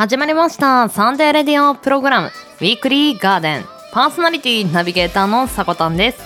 [0.00, 0.88] 始まりました。
[0.88, 2.28] サンデーレディオプログラム。
[2.28, 3.66] ウィークリーガーデン。
[3.92, 6.22] パーソナリティナビゲーターのさこたんです。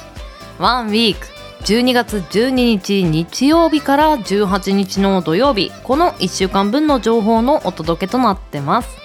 [0.61, 1.27] ワンウィーク。
[1.65, 5.73] 12月12日日曜日から18日の土曜日。
[5.83, 8.97] この1週間分の情報のお届けとなってます。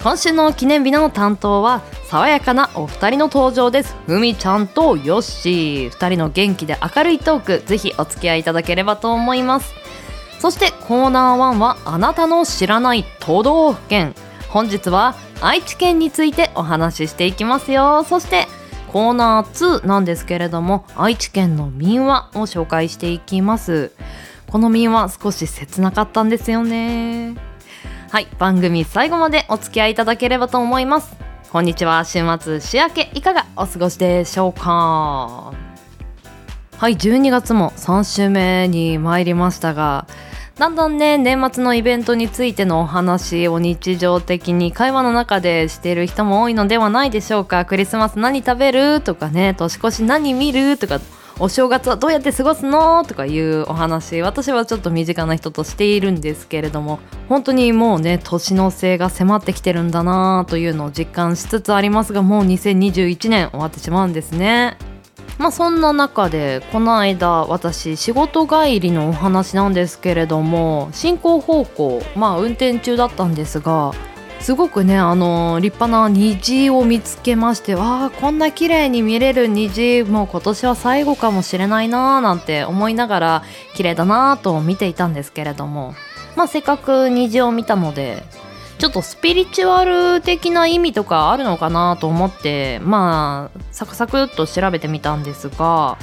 [0.00, 3.96] 今週の記念日の担当は爽やかなお二人の登場です。
[4.06, 5.90] ふみちゃんとよっしー。
[5.90, 9.77] 二人の元気で明るいトークぜひお付き合いいただければと思います。
[10.38, 14.14] そしてコーナー1はあなたの知らない都道府県。
[14.48, 18.04] 本日は愛知県についてお話ししていきますよ。
[18.04, 18.46] そして
[18.92, 23.92] コーナー2なんですけれども愛知県の民話を紹介していきます。
[24.50, 27.34] この民話少し切なかったんですよね。
[28.10, 31.16] はい番組最後までお付き合いいただければと思います。
[31.50, 35.52] こんにちは週末週明けいかがお過ごしでしょうか。
[36.78, 40.06] はい12月も3週目に参りましたが
[40.58, 47.64] だんだんね年末のイベントについてのお話を日常的に会話の中でしている人も多いのではないでしょうか。
[47.64, 51.00] クリスマス何食べるとかね年越し何見るとか
[51.38, 56.98] お正月はどうやって過ごすのとかいうお話私はちょっと身近な人としているんですけれども
[57.28, 64.76] 本当にもうね年の瀬が迫ってきてるんだなというのを実感しつつありますがもう2021年終わってしまうんですね。
[65.38, 73.92] まあそんな中でこの間私仕事帰りのお話なんですけれども進行方向まあ運転中だったんですが
[74.40, 83.42] すごくねあの立派な虹を見つけましてわあこんな綺麗に見れる虹もう今年は最後かもしれないなーなんて思いながら
[83.74, 85.94] 綺麗だなーと見ていたんですけれども
[86.36, 88.22] まあせっかく虹を見たので
[88.78, 95.98] ちょっとスピリチュアル的な意味とかあるのかなと思ってまあサクサクっと調べてみたんですが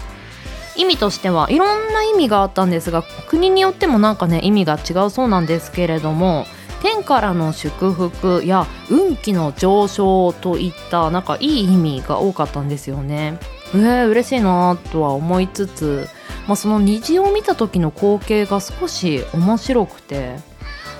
[0.75, 6.45] 意味としてはいろんな意味があったんですが国によってもなんかね意味が違うそうなんですけれども
[6.81, 13.39] 天からの祝福や運気の上昇といったなんかいい意味が多かったんですよね。
[13.73, 16.07] えー、嬉しいなとは思いつつ、
[16.47, 20.35] まあ、その虹を見た時の光景が少し面白くて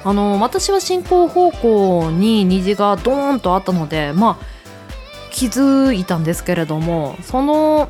[0.05, 4.45] あの私は進行方向に虹がドーンとあったのでまあ
[5.31, 7.89] 気づいたんですけれどもその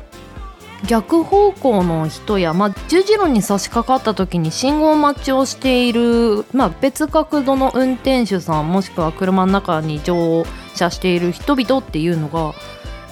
[0.88, 10.44] 逆方向の人や、まあ、十字路に差し掛かった時に信号待ちをしている、まあ、別角度の運転手さんもしくは車の中に乗
[10.74, 12.54] 車している人々っていうのが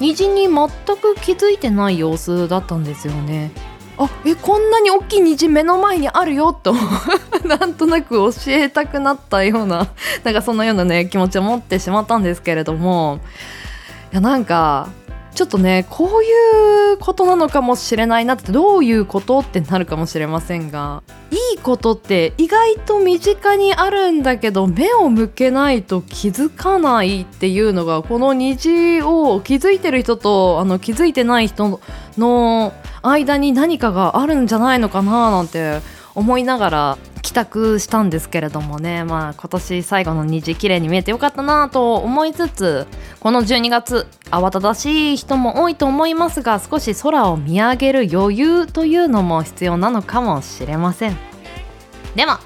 [0.00, 3.52] 虹に全く気づいてない様子だったんですよね。
[3.96, 6.74] あえこんなに大きい虹目の前にあるよと。
[7.44, 9.88] なんとなく教えたくなったような
[10.24, 13.20] なんかそんなようなね気持ちを持ってしまったんですけれども。
[14.12, 14.88] いやなんか
[15.34, 31.80] ちょっとねこういうことなのかもしれないなってどういうことってなるかもしれませんがいいことって意外と身近にあるんだけど目を向けないと気づかないっていうのがこの虹を気づいてる人とあの気づいてない人
[32.16, 32.72] の
[33.10, 35.80] 間に何かがあるんじゃないのかななんて
[36.14, 39.02] 思いながら帰宅したんですけれどもね。
[39.04, 42.86] まあ今年最後の虹綺麗に見えてよかったなと思いつつ
[43.20, 51.16] この12月慌ただしい人も多いと思いますが少し空を見上げる余裕というのも必要なのかもしれません。
[52.14, 52.40] では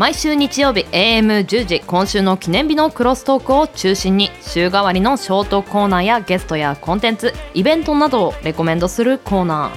[0.00, 9.72] 毎週日曜日 AM10 時今週の記念日のクロストークを中心に週替わりのショートコーナーやゲストやコンテンツイベントなどをレコメンドするコーナ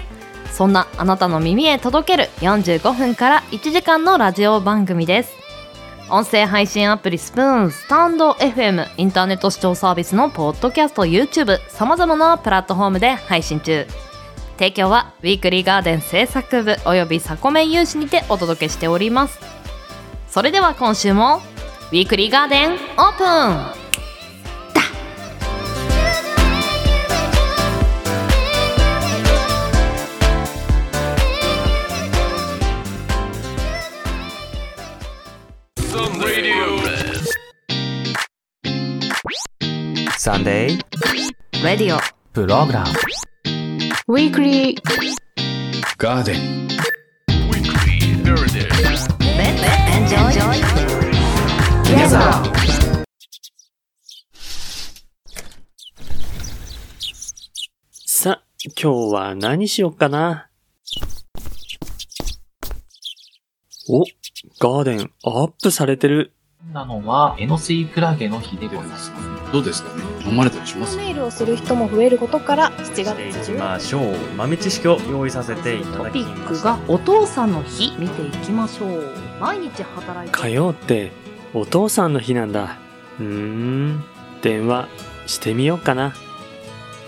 [0.48, 0.50] ー。
[0.50, 5.34] そんなあなたの耳へ届ける45分から1時間のラジオ番組です。
[6.10, 13.86] 音声配信アプリスプーンスタンド FM インターネット視聴サービスのポッドキャスト YouTube さまざまなプラットフォームで配信中。
[14.58, 19.53] 提供はウィークリーガーデン制作部およびサコメン有志にてお届けしております。
[20.34, 21.44] それでは今週も
[21.92, 22.80] ウィークリーガーデンオー
[23.20, 23.84] プン
[40.18, 42.90] Sunday radio program
[44.08, 46.64] Weekly Garden
[47.38, 47.70] enjoy
[48.32, 49.83] together
[58.06, 58.44] さ、
[58.80, 60.50] 今日は何しよっかな？
[63.90, 64.04] お、
[64.60, 66.32] ガーデンアップされてる。
[66.72, 69.12] なのは、エノスイクラゲの日でございます。
[69.52, 70.13] どうですかね？
[70.26, 70.98] 飲まれたりします？
[70.98, 79.14] ネイルをする人も増えることから7月中ましょう豆知識を用意させていたトだきピックましたがお父さんの日見ていきましょう。
[79.40, 81.12] 毎日働いて火曜って
[81.54, 82.78] お父さんの日なんだ。
[83.20, 84.04] うーん。
[84.42, 84.88] 電話
[85.28, 86.14] してみようかな。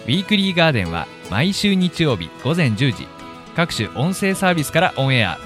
[0.05, 3.07] ウィークリーガーデンは毎週日曜日午前10時。
[3.55, 5.37] 各種音声サービスからオンエア。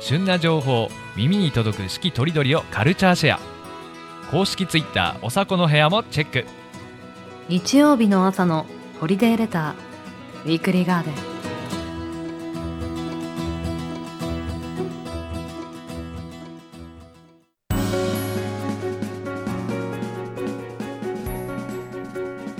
[0.00, 3.40] 旬な情報耳に届く四季とりどりをカルチャーシェア。
[4.30, 6.46] 公式ツイッターおさこの部屋もチェック
[7.48, 8.66] 日曜日の朝の
[9.00, 11.14] ホリデーレターウィークリーガーデン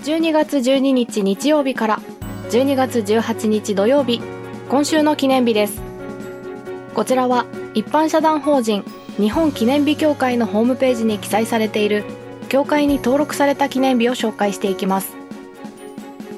[0.04, 1.98] 12月12日日曜日から
[2.50, 4.20] 12月18日土曜日
[4.68, 5.80] 今週の記念日です。
[6.94, 7.44] こちらは
[7.74, 8.84] 一般社団法人
[9.16, 12.04] 日本記念日協会のホームページに記載されている
[12.46, 15.14] 協会に登録された記念日を紹介していきます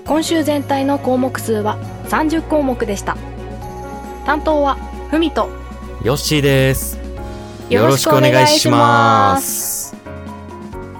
[0.04, 1.78] 今週全体の項目数は
[2.08, 3.16] 30項目でした
[4.24, 4.76] 担当は
[5.10, 5.48] ふみと
[6.04, 6.96] ヨッシーです。
[7.68, 9.96] よろしくお願いします。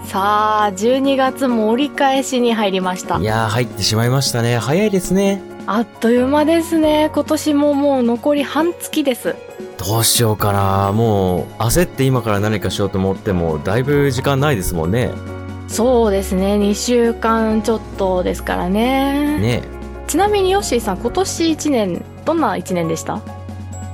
[0.05, 4.59] さあ12月も折り返しに入りましたいやー、入ってしまいましたね。
[4.59, 5.41] 早いですね。
[5.67, 9.37] あっという間ですね今年ももう残り半月です
[9.79, 10.93] どうしようかな。
[10.93, 15.11] もう、焦って今から何かしようと思っても、だいぶ時間ないですもんね。
[15.69, 19.63] そうですね2週間ちょっとですからねね
[20.07, 23.21] ちなみにヨッシーさん今年1年どんな1年でした？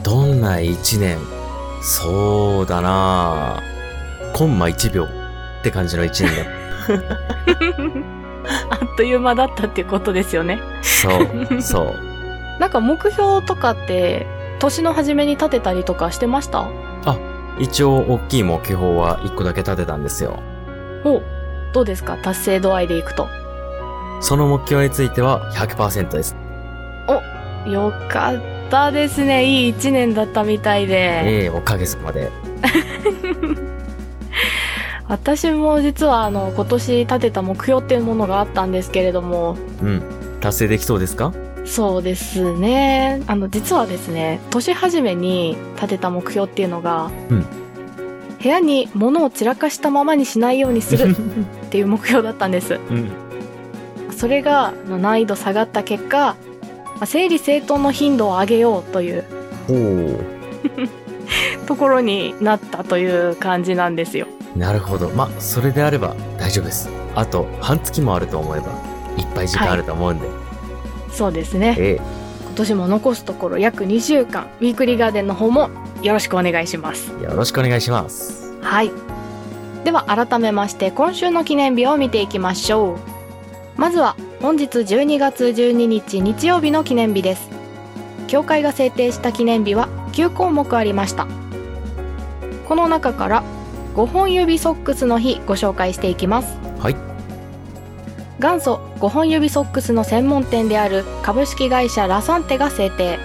[0.05, 1.19] どんな一年？
[1.83, 3.61] そうだな
[4.35, 5.09] コンマ1秒っ
[5.65, 6.45] て感じの一年だ。
[8.71, 11.09] あっという間だったっていうことですよねそ
[11.57, 11.95] う、そう。
[12.61, 14.27] なんか目標とかって
[14.65, 16.69] 年の初めに立てたりとかしてました？
[17.59, 20.41] 一応、大きい目標は1個だけ立てたんですよ。
[21.05, 21.23] お
[21.73, 22.17] どうですか？
[22.17, 23.29] 達成度合いでいくと
[24.21, 26.37] その目標については100%です。
[27.67, 28.41] よかっ
[28.71, 30.95] たですねいい1年だったみたいで
[31.25, 32.31] ええおかげさまで。
[35.09, 40.03] 私も実はあの今年立てた目標っていうものがあったんですけれどもうん。
[40.41, 41.33] 達成できそうですか？
[41.65, 43.23] そうですね。
[43.27, 47.47] あの、実はですね、年始めに立てた目標っていうのが、うん
[48.45, 51.17] 部屋に物を散らかしたままにしないようにする
[51.65, 52.75] っていう目標だったんです。
[52.75, 53.11] うん。
[54.15, 56.37] それが、難易度下がった結果、
[56.97, 59.25] まあ整理整頓の頻度を上げようという。
[61.67, 64.27] ところになったという感じなんですよ。
[64.55, 65.09] なるほど。
[65.09, 66.91] まあ、それであれば大丈夫です。
[67.15, 68.67] あと、半月もあると思えば、
[69.17, 70.44] いっぱい時間あると思うんで。
[71.15, 71.77] そうですね。
[71.79, 72.25] ええ
[72.55, 75.71] 今年も残すところ約2週間、ウィークリーガーデンの方も
[76.03, 77.11] よろしくお願いします。
[77.21, 78.55] よろしくお願いします。
[78.61, 78.93] はい。
[79.83, 83.81] では改めまして今週の記念日を見ていきましょう。
[83.81, 87.51] まずは本日12月12日日曜日の記念日です。
[88.29, 91.27] 協会が制定した記念日は9項目ありました。
[92.69, 93.43] この中から
[93.97, 96.57] 5本指ソックスの日ご紹介していきます。
[98.45, 103.19] 元祖5本指ソックスの専門店である株式会社ラサンテが制定。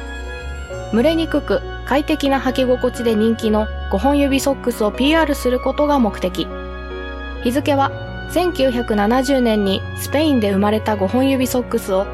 [0.94, 6.48] 蒸れにくく快適な履き心地で人気の5本指ソックスを PR することが目的。
[7.44, 7.92] 日付は
[8.32, 12.08] 1970年にスペインで生まれた5本指ソックスを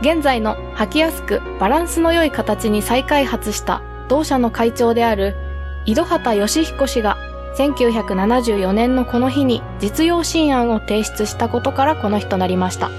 [0.00, 5.36] 現在の履きやすくバランスの良い形に再開発した同社の会長である
[5.84, 7.18] 井戸畑義彦氏が
[7.58, 12.90] 1974年のこの日に実用新案を提出したことからこの日となりました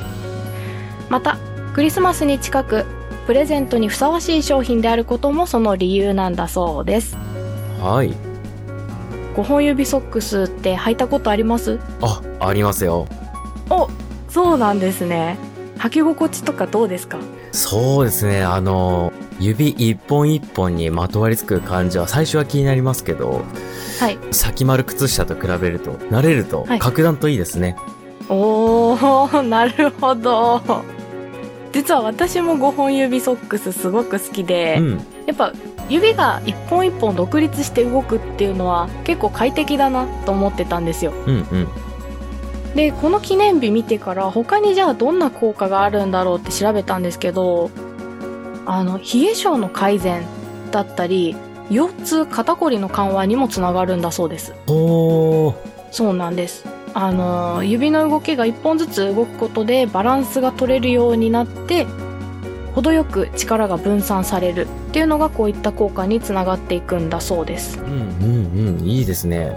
[1.10, 1.38] また
[1.74, 2.86] クリスマスに近く
[3.26, 7.16] プレゼントにふさわしい商品であることもその理由なんだそうです
[7.80, 8.14] はい。
[9.36, 11.80] 5本指ソックスって履いたことあります？
[12.02, 13.08] あ、ありますよ。
[13.70, 13.88] お
[14.28, 15.38] そうなんですね
[15.78, 17.20] 履き心地とかどうですか？
[17.54, 18.44] そうですね。
[18.44, 23.44] あの、指一本一本にまとわりつく感じは最初は気になりますけど、
[24.00, 27.76] はい先丸靴下と比べると、慣れるとはい格段といいですね。
[28.30, 30.62] おー なるほど
[31.72, 34.92] 実は私も5本指ソックスすごく好きで、うん。
[35.26, 35.54] やっぱ
[35.90, 41.68] 指が一本一本独立して動くっていうのは結構快適だなと思ってたんですようんうん。
[42.76, 47.72] でこの記念日見てから他にじゃあどんな効果があるんだろうって調べたんですけど
[48.70, 50.24] あの冷え性の改善
[50.70, 51.36] だったり
[51.72, 55.56] 腰痛肩こりの緩和にもつながるんだそうですおー。
[55.92, 61.88] そうなんですあの指の動きが一本ずつ動くことでバランスが取れるようになって
[62.76, 68.88] 程よく力が分散されるっていうのがこういった効果につながっていくんだそうですうんうんうん。
[68.88, 69.52] いいですね。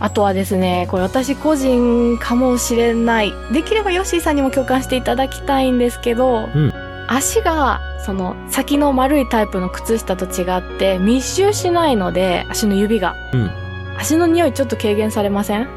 [0.00, 6.71] あとはですねこれ私個人かもしれないできればヨッシーさんにも共感していただきたいんですけど、ん
[7.14, 13.50] 足がその先の丸いタイプの靴下と違って密集しないので足の指が、うん
[13.94, 15.68] 足の匂いちょっと軽減されません？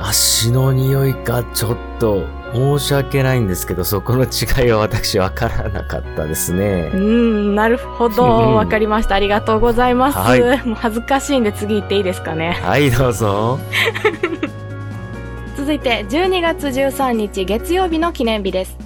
[0.00, 2.24] 足の匂いがちょっと
[2.54, 6.96] 申し訳ないんですけど、そこの違いは私わからなかったですねう。
[6.96, 8.24] ん、なるほど。
[8.24, 9.16] うんわかりました。
[9.16, 10.16] ありがとうございます。
[10.18, 12.52] はいもう恥ずかしいんで次行っていいですかね？
[12.62, 13.58] はい、どうぞ。
[15.58, 18.76] 続いて12月13日月曜日の記念日です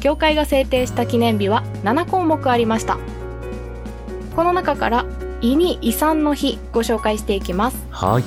[0.00, 2.98] 教会が制定した記念日は7項目ありました。
[4.34, 5.06] この中から
[5.40, 7.86] 胃に胃酸の日ご紹介していきます。
[7.90, 8.24] はい。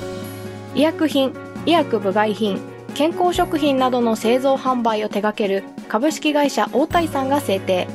[0.79, 1.33] 医薬品
[1.65, 2.59] 医薬部外品
[2.95, 7.87] 健康食品などの製造販売を手掛ける株式会社大谷さんが制定。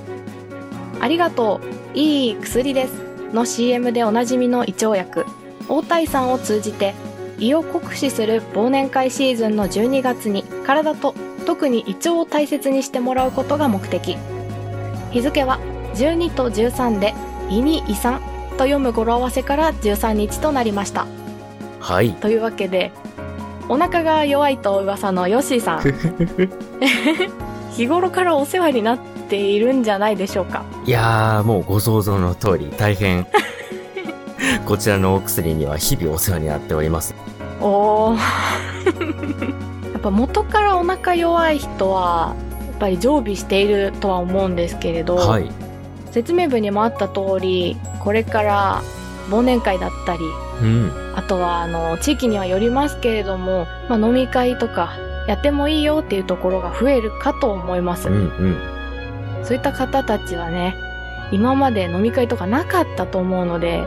[1.00, 1.99] ありがとう。
[1.99, 2.95] いい薬です。
[3.33, 5.26] の CM でおなじみの胃腸薬。
[5.69, 6.95] 大谷さんを通じて
[7.38, 11.14] 胃を酷使する忘年会シーズンの12月に体と
[11.47, 14.17] 特に胃腸を大切にしてもらうことが目的。
[15.11, 15.59] 日付は
[15.95, 17.14] 12と13で
[17.49, 18.21] 胃に胃酸
[18.53, 21.07] と読む語呂合わせから13日となりました。
[21.81, 22.12] はい。
[22.14, 22.93] というわけで
[23.69, 25.83] お腹が弱いと噂のヨッシーさん。
[27.73, 28.99] 日頃からお世話になっ
[29.29, 30.64] ているんじゃないでしょうか。
[30.85, 33.26] いやー、もうご想像の通り、大変、
[34.66, 37.14] こちらのお薬には日々お世話になっております。
[37.61, 38.18] おー
[39.92, 42.35] やっぱ元からお腹弱い人は
[42.66, 45.50] やっぱり常備しているとは思うんですけれど、はい。
[46.11, 48.83] 説明文にもあった通りこれから
[49.30, 50.21] 忘年会だったり
[50.62, 50.92] うん。
[51.16, 54.92] あとはあの地域にはよりますけれども、まあ、飲み会とか
[55.28, 58.56] やってもいいよっていうところが増えるかと思います、うんうん。
[59.42, 60.76] そういった方たちはね
[61.33, 63.85] 今まで飲み会とかなかったと思うので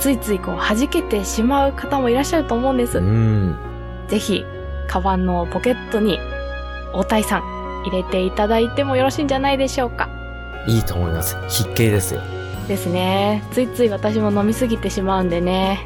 [0.00, 3.56] ついついこう弾けてしまう方もいらっしゃると思うんです、うん。
[4.08, 4.44] ぜひ
[4.88, 6.18] カバンのポケットに
[6.94, 7.42] 大谷さん
[7.84, 10.08] 入れていただいてもよろしいんじゃないでしょうか
[10.66, 11.36] いいと思います。
[11.48, 12.22] 筆形ですよ。
[12.66, 15.84] ですねついつい私も飲みすぎてしまうんでね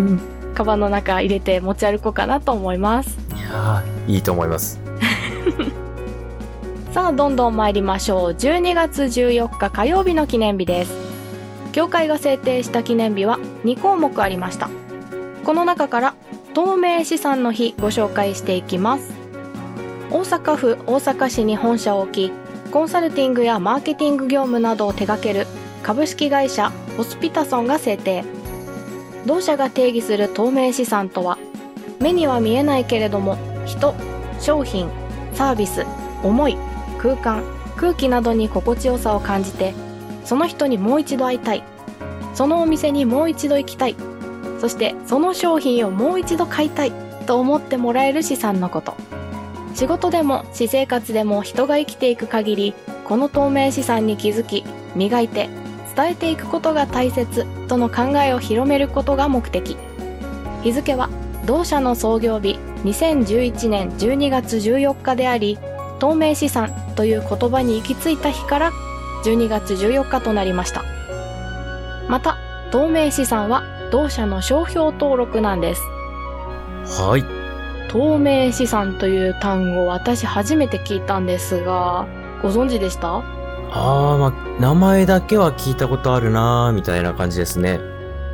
[0.54, 4.80] カバンの中入れて持ち歩こうかなと思いますいやー、いいと思います。
[6.92, 11.05] さあどんどん参りましょう12月14日火曜日の記念日です
[11.76, 14.70] 教会が制定した記念日は2項目ありました。
[15.44, 16.14] この中から
[16.54, 19.12] 透明資産の日ご紹介していきます。
[20.10, 22.32] 大阪府大阪市に本社を置き
[22.70, 25.46] コンサルティングやマーケティング業務などを手掛ける
[25.82, 28.24] 株式会社ホスピタソンが制定。
[29.26, 31.36] 同社が定義する透明資産とは
[32.00, 33.94] 目には見えないけれども人
[34.40, 34.88] 商品
[35.34, 35.84] サービス
[36.22, 36.56] 思い
[36.96, 37.44] 空間
[37.76, 39.74] 空気などに心地よさを感じて
[40.26, 41.62] その人にもう一度会いたい。
[42.34, 43.96] そのお店にもう一度行きたい。
[44.60, 46.92] そしてその商品をもう一度買いたい。
[47.26, 48.94] と思ってもらえる資産のこと。
[49.74, 54.64] 仕事でも私生活でも人が生きていく限りこの透明資産に気づき
[54.94, 55.50] 磨いて
[55.94, 57.46] 伝えていくことが大切。
[57.68, 59.76] との考えを広めることが目的。
[60.62, 61.08] 日付は
[61.44, 65.58] 同社の創業日2011年12月14日であり
[65.98, 68.72] 透明資産という言葉に行き着いた日から
[69.24, 70.84] 12月14日となりました
[72.08, 72.36] また
[72.70, 75.82] 透明資産は同社の商標登録なんです
[77.00, 77.24] はい。
[77.88, 82.06] 透明資産という単語私初めて聞いたんですが
[82.42, 83.16] ご存知でした？
[83.16, 87.80] あー、まあ、名前だけは聞いたことあるなー、みたいな感じですね。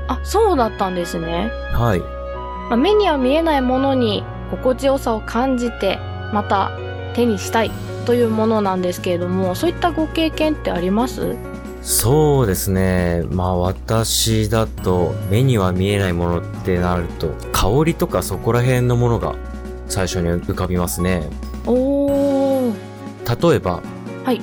[0.09, 2.01] あそうだったんですね、はい。
[2.01, 5.99] まあ目には見えないものに心地よさを感じて
[6.33, 6.73] また
[7.15, 7.71] 手にしたい
[8.05, 11.37] というものなんですけれどもそういったご経験ってあります？
[11.83, 13.25] そうですね。
[13.31, 19.35] まあ私だと目には見えないものってなると香りとかそこら辺のものが
[19.89, 21.29] 最初に浮かびますね。
[21.67, 22.75] おー
[23.51, 23.83] 例えば、
[24.25, 24.41] はい。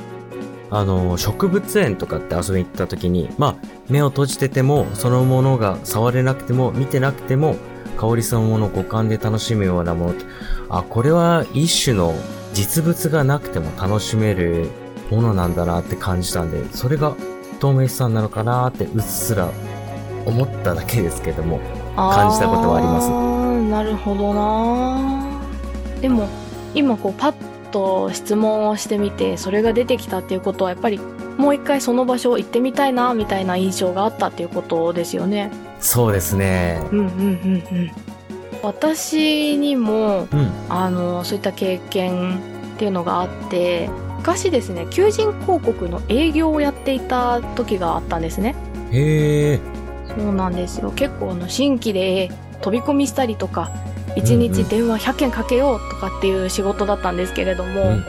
[0.72, 7.56] あの、植物園とかって遊びに行った時に、まあ目を閉じててもそのものが触れなくても見てなくても
[7.98, 10.16] 香りそのものを五感で楽しむようなもの
[10.70, 12.14] あ、これは一種の
[12.54, 14.70] 実物がなくても楽しめる
[15.12, 17.16] ものなんだなって感じたんで、それが
[17.60, 19.50] 透明資産なのかなってうっすら
[20.26, 21.60] 思っただけですけども。
[22.08, 25.42] 感じたことはありますすなるほどな
[26.02, 26.28] でも
[26.74, 27.34] 今こうパッ
[27.72, 31.00] と質問をしてみてそれが出てきたっていうことはやっぱり
[31.38, 36.82] もう一回その場所行ってみたいなみたいな印象があったっていうことですよねそうですね。
[36.92, 37.92] うんうんうんうん
[38.64, 40.52] 私にもうん。
[40.70, 42.40] あのそういった経験
[42.76, 48.56] っていうのがあって昔ですね求人広告の営業をやっていた時があったんですね
[48.92, 49.60] へえ。
[50.08, 52.30] そうなんですよ結構あの新規で
[52.62, 53.72] 飛び込みしたりとか
[54.16, 58.04] 1うん日電話100件かけようとかっていう仕事だったんですけれども、うんうん。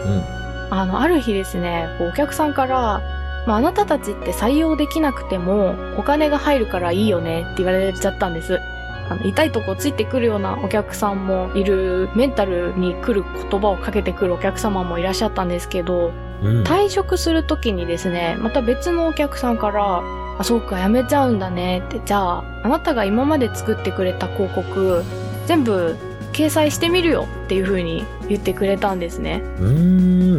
[0.71, 3.01] あのある日ですねこうお客さんから、
[3.47, 8.61] まあ、あなたたちって採用できなくてもお金が入るからいいよねって言われちゃったんです
[9.11, 16.13] あの痛いとこついてくるようなお客さんもいる、メンタルに来る言葉をかけてくるお客様もいらっしゃったんですけど、
[16.43, 16.63] うん。
[16.63, 20.03] 退職する時にですね、また別のお客さんから、
[20.39, 25.03] あ、そうか、辞めちゃうんだねって、じゃあ、あなたが今まで作ってくれた広告、
[25.47, 25.97] 全部
[26.33, 29.43] 掲載してみるよっていう風に言ってくれたんですね。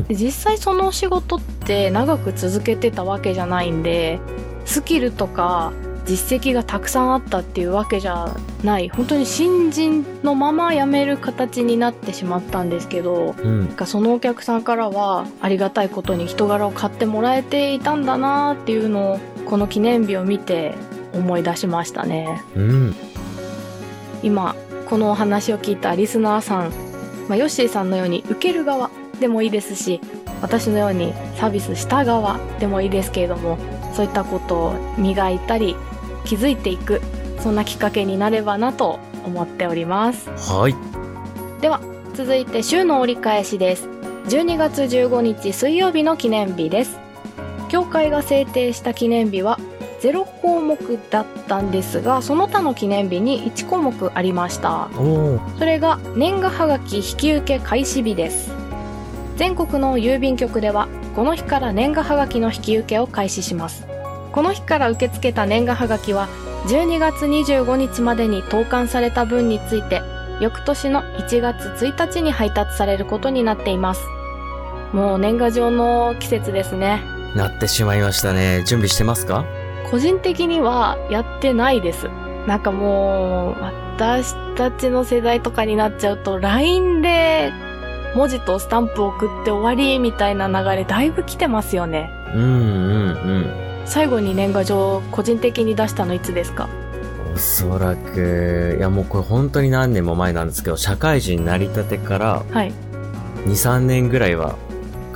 [0.09, 4.21] 実際その仕事って長く続けてたわけじゃないんで、
[4.63, 5.73] スキルとか
[6.12, 13.60] 実績がたくさんあったっていうわけじゃない、本当に新人のまま辞める形になってしまったんですけど、うん。
[13.62, 20.75] なんかそのお客さんからはありがたいことに人柄を買ってもらえていたんだなっていうのをこの記念日を見て
[21.13, 22.96] 思い出しましたねうん。
[24.22, 24.53] 今
[24.89, 26.72] このお話を聞いたリスナーさん、
[27.30, 28.91] まあ、ヨッシーさんのように受ける側
[29.22, 30.01] でもいいですし
[30.41, 33.58] 私のようにサービスした側でもいいですけれども
[33.94, 35.75] そういったことを磨いたり
[36.25, 37.01] 気づいていく
[37.39, 40.29] そんなきっかけになればなと思っております。
[40.29, 40.75] はい。
[41.61, 41.81] では
[42.13, 43.87] 続いて週の折り返しです。
[44.27, 46.99] 12月15日水曜日の記念日です。
[47.69, 49.59] 協会が制定した記念日は
[50.01, 54.89] 0項目だったんですがその他の記念日に1項目ありました。
[55.57, 58.61] それが年賀はがき引き受け開始日です。
[59.41, 63.87] 全国の郵便局ではこの日から年賀はがきの引き受けを開始します
[64.31, 66.27] この日から受け付けた年賀はがきは
[66.67, 70.01] 12月25日までに投函された分について
[70.39, 74.01] 翌年の1月1日に配達されることになっています
[74.93, 77.01] もう年賀状の季節ですね
[77.35, 78.63] なってしまいましたね。
[78.65, 79.45] 準備してますか？
[79.89, 82.09] 個人的にはやってないです。
[82.45, 87.53] なんかもう、私たちの世代とかになっちゃうと、LINE で
[88.15, 92.11] 文字とスタンプ送って終わりみたいな流れだいぶ来てますよね。
[92.33, 92.53] うんうんう
[93.39, 93.61] ん。
[93.85, 96.69] 最後に年賀状個人的に出したのいつですか？
[97.34, 102.71] おそらく、いやもうこれ本当に何年も前なんですけど、社会人になりたてからはい。
[103.45, 104.56] 2、3年ぐらいは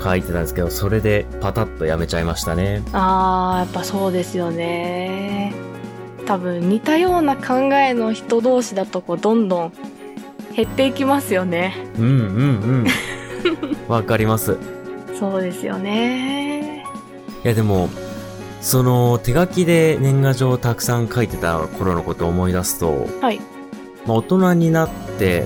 [0.02, 2.82] 書いてたんですけど、それでパタッとやめちゃいましたね。
[2.94, 5.54] あー、やっぱそうですよね。
[6.26, 9.74] 多分似たような考えの人同士だとこうどんどん
[10.56, 11.76] 減っていきますよね。
[12.00, 12.12] うんうんう
[12.84, 12.88] ん。
[13.88, 14.58] わかります。
[15.20, 16.84] そうですよね。
[17.44, 17.90] いやでも、
[18.66, 23.40] その手書きで年賀状をたくさん書いてた頃のことを思い出すと、はい。
[24.08, 25.46] まあ、大人になって、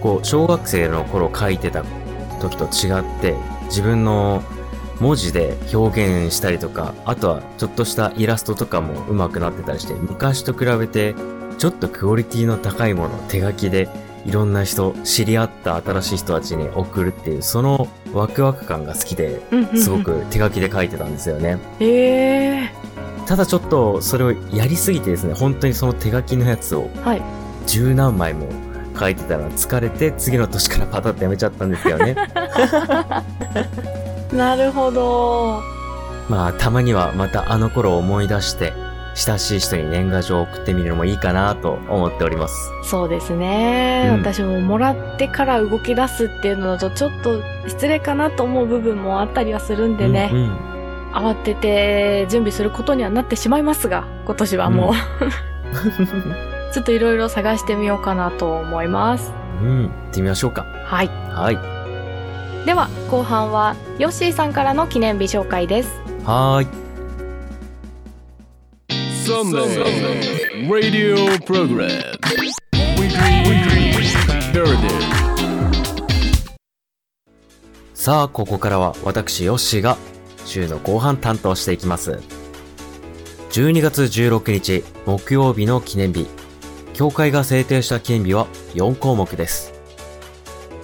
[0.00, 1.84] こう、小学生の頃書いてた
[2.40, 4.44] 時と違って、自分の
[5.00, 11.16] 文字で表現したりとか、あとはちょっとしたイラストとかも上手くなってたりして、昔と比べて、
[11.58, 13.88] ちょっとクオリティの高いものを手書きで
[14.24, 19.40] いろんな人、知り合った新しい人たちに送るっていう、そのワクワク感が好きで、
[19.76, 21.58] すごく手書きで書いてたんですよね。
[21.80, 22.70] え
[23.26, 26.88] ただちょっとそれをやりすぎてですね、本当にその手書きのやつを。
[27.66, 28.46] 十何枚も
[28.98, 32.14] 書いてたら疲れて次の年からパタッとやめちゃったんですよね。
[34.32, 35.60] なるほど。
[36.28, 38.72] まあたまにはまたあの頃を思い出して
[39.14, 42.54] 親しい人に年賀状を送ってみるのもいいかなと思っております。
[42.82, 50.74] そうですね、うん私ももらってから動き出すっていうのだとちょっと失礼かなと思う部分もあったりはするんでね、うんうん
[51.14, 54.94] 慌てて準備することにはなってしまいますが、今年はもう、
[56.74, 59.32] ちょっといろいろ探してみようかなと思います。
[59.62, 60.66] うん、行ってみましょうか。
[60.84, 61.10] はい。
[61.30, 61.58] はい。
[62.66, 66.00] では、後半はヨッシーさんからの記念日紹介です。
[66.24, 66.83] はーい。
[69.24, 71.88] Sunday Radio Program
[77.94, 79.96] さあ、ここからは私、ヨッシーが
[80.44, 82.20] 週の後半担当していきます。
[83.52, 86.26] 12月16日木曜日の記念日。
[86.92, 89.72] 協会が制定した記念日は4項目です。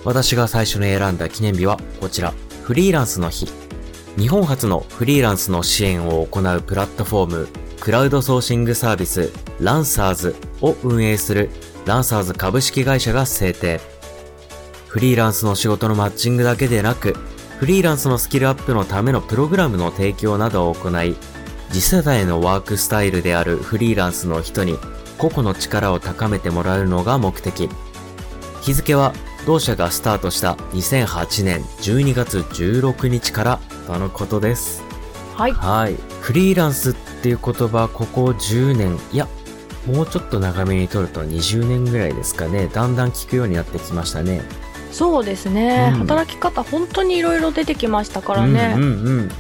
[0.03, 3.53] 私が最初に選んだ記念日はこちら、フリーランスの日。
[4.17, 7.49] 日本初のフリーランスの支援を行うプラットフォーム、
[7.81, 11.49] クラウドソーシングサービス、ランサーズを運営する
[11.87, 13.81] ランサーズ株式会社が制定。
[14.87, 17.15] フリーランスの仕事のマッチングだけでなく、
[17.59, 21.17] フリーランスのスキルアップのためのプログラムの提供などを行い、
[21.71, 24.77] 次世代のワークスタイルであるフリーランスの人に
[25.17, 27.71] 個々の力を高めてもらうのが目的。
[28.61, 29.15] 日付は
[29.47, 34.90] 同社がスタートした2008年12月16日からとのことです。
[35.41, 35.53] はい。
[35.53, 35.95] はい。
[36.21, 39.27] フリーランスっていう言葉、ここ10年、いや、
[39.87, 42.67] もうちょっと長めにとると20年ぐらいですかね。
[42.67, 44.43] だんだん聞くようになってきましたね。
[44.93, 45.93] そうですね。
[45.95, 48.75] うん働き方本当にいろいろ出てきましたからね。
[48.77, 49.31] うんうんうん。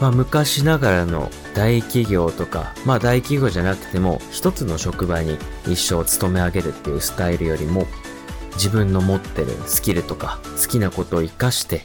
[0.00, 7.88] まあ昔ながらの大企業とか、まあ大企業じゃなくても、一つの職場に一生勤め上げるっていうスタイルよりも、
[8.54, 11.84] 自分の持ってるスキルとか、好きなことを活かして、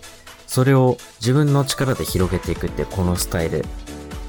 [0.54, 3.66] それを自分の力で広げていくってこのスタイル。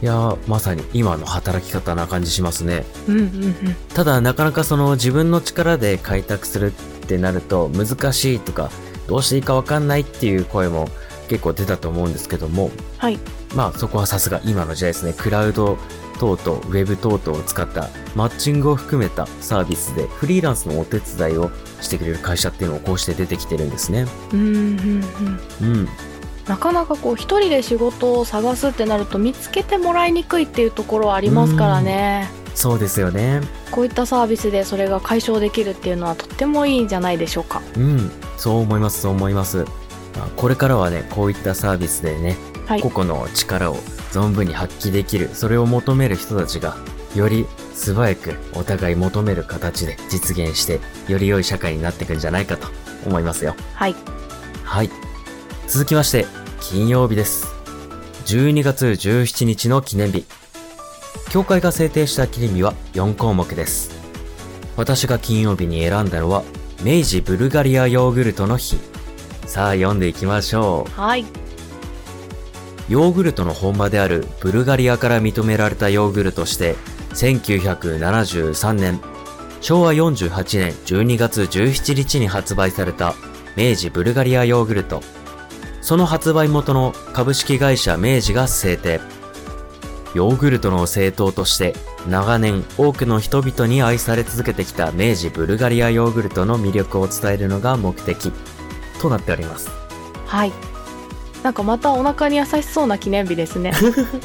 [0.01, 2.87] いやー、まさに今の働き方な感じしますね。
[3.07, 3.55] うんうんうん。
[3.93, 8.71] ただなかなかその自分の力で開拓するってなると難しいとか
[9.07, 10.89] どうしていいかわかんないっていう声も
[11.29, 13.19] 結構出たと思うんですけどもはい。
[13.55, 15.77] まあそこはさすが今の時代ですねクラウド
[16.19, 21.51] 等々ウェブ等々を使ったマッチングを含めたサービスでフリーランスのお手伝いを
[21.83, 25.05] してくれる会社っていうのもこうして出てきてるんですねうんうん
[25.61, 25.89] うん。
[26.45, 32.29] うんなかなかこう一人で仕事を探すってなると見つけてもらいにくいっていうところはありますからね。
[32.55, 33.41] そうですよね
[33.73, 37.63] こういったサービスでそれが解消できるっていうのはとってもいいんじゃないでしょうか。
[37.77, 39.65] うんそう思いますそう思います
[40.17, 42.81] まあこれからはねこういったサービスでねはい。
[42.81, 43.77] 個々の力を
[44.11, 46.77] 存分に発揮できる、それを求める人たちが、
[47.15, 52.69] より素早くお互い求める形で実現して、より良い社会になっていくんじゃないかと
[53.07, 53.55] 思いますよ。
[53.75, 53.95] はい。
[54.65, 54.91] はい。
[55.66, 56.27] 続きまして、
[56.61, 57.46] 金曜日です。
[58.27, 60.24] 12月17日の記念日。
[61.31, 63.90] 協会が制定した記念日は4項目です。
[64.77, 66.44] 私が金曜日に選んだのは、
[66.85, 68.79] 明治ブルガリアヨーグルトの日。
[69.46, 71.00] さあ、読んでいきましょう。
[71.00, 71.24] はい。
[72.88, 76.77] ヨーグルトの本場であるブルガリアから認められたヨーグルトとして、
[77.14, 79.00] 1973年、
[79.62, 83.14] 昭和48年12月17日に発売された
[83.57, 85.00] 明治ブルガリアヨーグルト。
[85.85, 89.03] その発売元の株式会社明治が制定。
[90.14, 91.75] ヨーグルトの正統として
[92.09, 98.33] 長年多くの人々に愛され続けてきた明治ブルガリアヨーグルトの魅力を伝えるのが目的
[99.03, 99.68] となっております。
[100.27, 100.53] はい。
[101.42, 103.75] なんかまたお腹に優しそうな記念日ですね。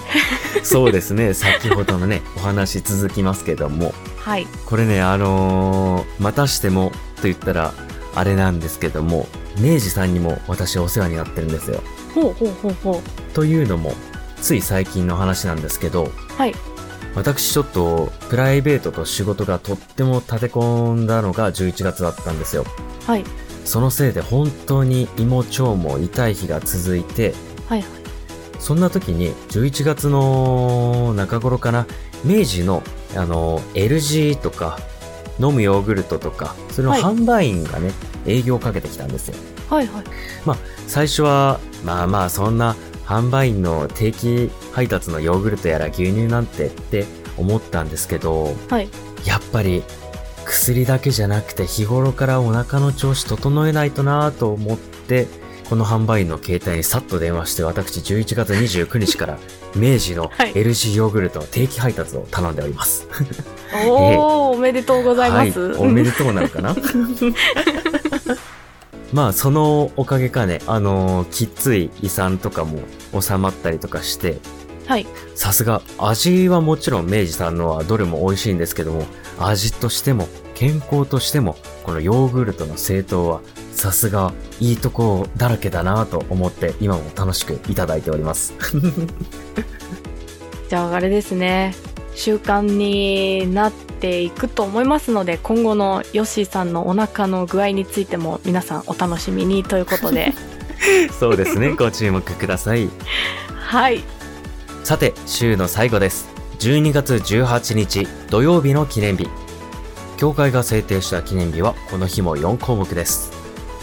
[0.63, 4.47] そうですね、先ほどのね、お話続きますけども、はい。
[4.65, 7.73] これね、あのーまたしてもと言ったら
[8.15, 9.27] あれなんですけども、
[9.59, 11.81] 明治さんにも私お世話になってるんですよ。
[12.13, 13.01] ほうほうほうほ
[13.33, 13.93] というのも、
[14.41, 16.11] つい最近の話なんですけど、う。
[16.37, 16.55] はい。
[17.15, 22.65] 私ちょっとプライベートと仕事がとっても立て込んだのが11月だったんですよ。
[23.05, 23.23] はい。
[23.65, 27.33] そのせいで本当に胃も腸も痛い日が続いて、
[27.67, 27.83] はい。
[28.59, 31.87] そんな時に11月の中頃かな、
[32.23, 32.83] 明治の
[33.15, 34.77] あの LG とか
[35.39, 37.91] 飲むヨーグルトとか、それのはい販売員がね、
[38.25, 39.35] 営業をかけてきたんですよ。
[39.69, 39.87] はい。
[39.87, 40.03] はい。
[40.87, 47.05] 最初は、まあまあそんな販売員の定期配達のヨーグルトやら牛乳なんてって
[47.37, 48.89] 思ったんですけど、はい。
[49.25, 49.83] やっぱり
[50.45, 55.27] 薬だけじゃなくて日頃からお腹の調子整えないとなぁと思って、
[55.69, 59.37] この販売員の携帯にさっと電話して私11月29日から
[59.75, 63.07] 明治のはい LG ヨーグルトの定期配達を頼んでおります。
[63.85, 65.59] おー、おめでとうございます。
[65.59, 66.75] はい、おめでとうなのかな？
[69.13, 72.79] まあそのおかげかね、あのーきっつい胃酸とかも
[73.19, 74.37] 収まったりとかして、
[74.85, 75.07] はい。
[75.35, 79.05] さすが味はもちろん明治さんのはどれも美味しいんですけども、
[79.39, 83.41] 味としても健康としてもこのヨーグルトの正統は
[83.71, 88.53] さすがいいとこだらけだなと思って今も楽しくいただいております。
[90.69, 91.73] じゃああれですね。
[92.19, 100.33] 習慣になっていくと思いますので、今後のヨッシーさんのお腹の具合についても皆さんお楽しみにということで。
[101.17, 102.89] そうですね、ご注目ください。
[103.55, 104.03] はい。
[104.83, 106.27] さて、週の最後です。
[106.59, 109.29] 12月18日土曜日の記念日。
[110.17, 113.31] 協会が制定した記念日はこの日も4項目です。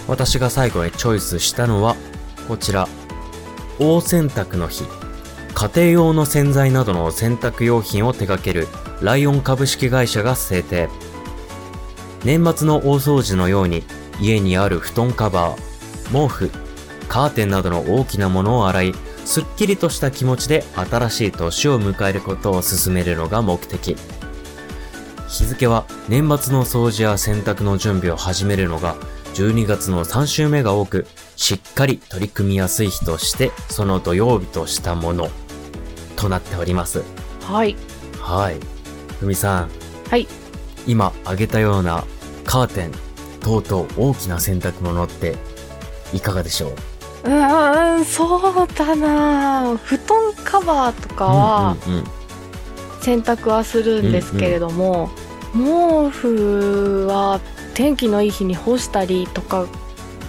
[0.08, 1.96] 私が最後にチョイスしたのは、
[2.48, 2.86] こちら。
[3.78, 4.84] 大洗濯の日。
[5.58, 8.68] 家庭用の洗剤などの洗濯用品を手掛ける
[9.00, 10.90] ライオン株式会社が制定。
[12.26, 13.82] 年末の大掃除のように
[14.20, 16.50] 家にある布団カバー、毛布、
[17.08, 23.96] カーテンなどの大きなものを洗い、すっきりとした気持ちで新しい年を迎えることを進めるのが目的。
[25.26, 28.96] 日付は年末の掃除や洗濯の準備を始めるのが
[29.32, 35.30] 12月の3週目が多く、しっかり取り組みやすい日として、その土曜日としたもの
[36.16, 37.04] となっております。
[37.42, 37.76] はい。
[38.20, 38.56] はい。
[39.20, 39.70] ふみさん。
[40.10, 40.26] はい。
[40.86, 42.04] 今挙げたような
[42.44, 42.92] カーテン
[43.40, 45.36] 等々大きな洗濯物って
[46.12, 46.70] いかがでしょう？
[47.24, 51.76] うーん、そうだな布団カバーとかは
[53.00, 55.10] 洗濯はするんですけれども、
[55.52, 57.40] 毛布は
[57.74, 59.66] 天気のいい日に干したりとか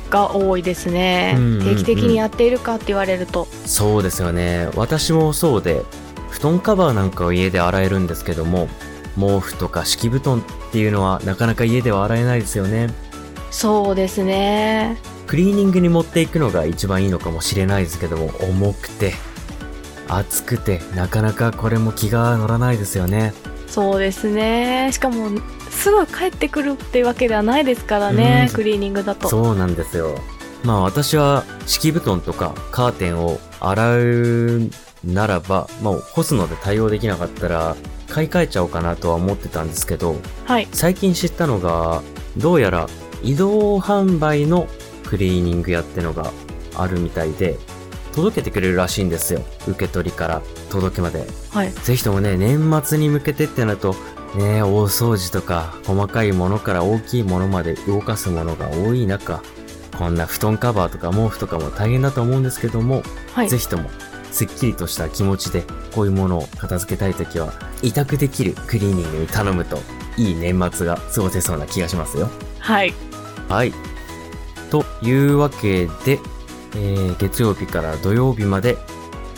[0.09, 4.69] が多いですね、うんうんうん定期的にやっているかって言われるとそうですよね。
[4.75, 5.83] 私もそうで、
[6.29, 8.69] 布団カバーなんかを家で洗えるんですけども、
[9.17, 12.93] 毛布とか敷布団っていうのはなかなか家では洗えないですよね。
[13.51, 14.97] そうですね。
[15.25, 19.13] クリーニングに持っていくのが一番いいのかもしれないですけども、重くて、
[20.07, 23.33] 熱くて、なかなかこれも気が乗らないですよね。
[23.67, 24.89] そうですね。
[24.93, 25.29] しかも、
[25.77, 29.29] すぐ帰ってくるってわけではないですからねう、んクリーニングだと。
[29.29, 30.17] そうなんですよ。
[30.63, 34.69] まあ私は敷布団とかカーテンを洗う
[35.05, 37.75] ならば、まあ干すので対応できなかったら
[38.09, 40.67] 買い替えちゃおうかなとは思ってたんですけど、はい。
[40.71, 42.01] 最近知ったのが、
[42.37, 42.87] どうやら
[43.23, 44.67] 移動販売の
[45.05, 46.31] クリーニング屋ってのが
[46.75, 47.57] あるみたいで、
[48.13, 49.41] 届けてくれるらしいんですよ。
[49.67, 51.25] 受け取りから届けまで。
[51.51, 51.71] はい。
[51.71, 53.95] ぜひともね、年末に向けてってなると、
[54.37, 59.41] ね、大掃除とか、細かいものから大きいものまで動かすものが多い中、
[59.97, 63.01] こんな布団カバーとか毛布とかも大変だと思うんですけども、
[63.33, 63.57] はいぜ。
[63.57, 63.89] ひとも、
[64.31, 65.63] すっきりとした気持ちで、
[65.95, 69.79] こういうものを片付けたいときは、委託できるクリーニングに頼むと、
[70.17, 72.29] いい年末が過ごせそうな気がしますよ。
[72.59, 72.93] はい。
[73.49, 73.73] はい。
[74.69, 76.19] というわけで、
[76.75, 78.77] えー月曜日から土曜日まで、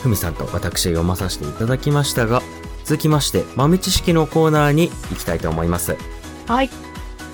[0.02, 2.42] ふみさんと私読まさせていただきましたが、
[2.90, 5.96] 続きまして、豆知識のコーナーに行きたいと思います。
[6.48, 6.70] はい。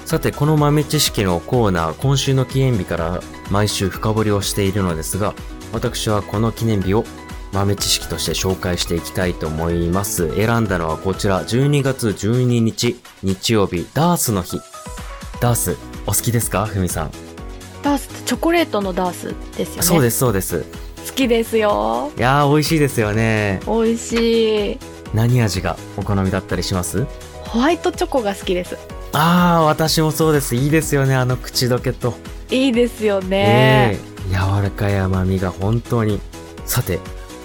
[0.04, 5.32] さて、この豆知識のコーナー、今週の記念日から毎週深掘りをしているのですが、
[5.72, 7.06] 私はこの記念日を
[7.54, 10.30] 豆知識として紹介していきたいと思います。
[10.36, 14.60] 選んだのはこちら、12月12日、日曜日、ダースの日。
[15.40, 16.66] ダース、お好きですか？
[16.66, 17.10] ふみさん。
[17.82, 19.82] ダースってチョコレートのダースですよね。
[19.82, 20.66] そうです、そうです。
[21.06, 22.12] 好きですよ。
[22.14, 23.62] いやー、美味しいですよね。
[23.66, 24.78] 美味しい。
[25.16, 27.07] 何味がお好みだったりします？
[27.44, 28.76] ホワイトチョコが好きです。
[29.12, 30.55] あー、私もそうです。
[30.55, 32.14] いいですよね、あの口どけと。
[32.50, 33.98] いいですよね。
[33.98, 36.20] ええ柔らかい甘みが本当に。
[36.66, 36.98] さて、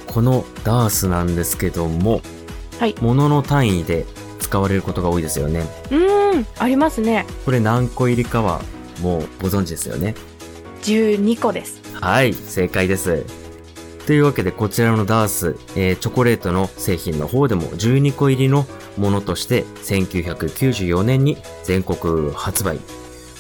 [0.08, 2.22] このダースなんですけども、
[2.80, 4.06] はい物の単位で
[4.40, 5.66] 使われることが多いですよね。
[5.92, 7.26] うーん、ありますね。
[7.46, 8.62] これ何個入りかは
[9.02, 10.16] もうご存知ですよね。
[10.82, 11.80] 12個です。
[11.94, 13.24] はい、正解です。
[14.12, 18.66] というわけで、こちらのダース、えーチョコレートの製品の方でも12個入りの
[18.98, 22.78] ものとして、1994年に全国発売。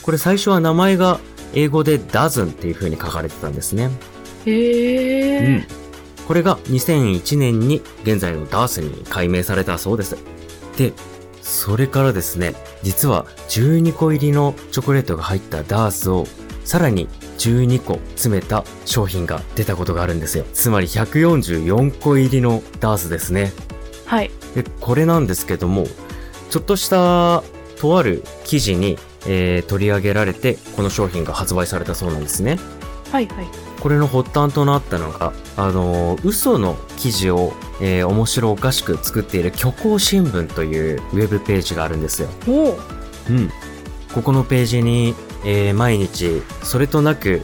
[0.01, 1.19] これ最初は名前が
[1.53, 3.89] 英語でダズンっていう風に書かれてたんですね。
[4.45, 5.45] へえ。
[5.45, 5.67] うん。
[6.25, 10.15] これが2001年に現在のダースに改名されたそうです。
[10.77, 10.93] で、
[11.41, 16.27] それからですね、実は12個入りのチョコレートが入ったダースを
[16.63, 17.09] さらに
[17.49, 20.45] 12個詰めた商品が出たことがあるんですよ。
[20.53, 23.51] つまり144個入りのダースですね。
[24.05, 24.31] はい。
[24.55, 25.85] で、これなんですけども、
[26.49, 27.43] ちょっとした
[27.79, 32.57] とある記事に、えー取り上げられて、この商品が発売されたそうなんですね。
[33.11, 33.47] はいはい。
[33.79, 42.29] これの発端となったのが、あのー嘘の記事を、えー面白おかしく作っている虚構新聞というウェブページがあるんですよ。
[42.47, 42.79] おお。
[43.29, 43.49] うん。
[44.13, 47.41] ここのページに、えー毎日、それとなく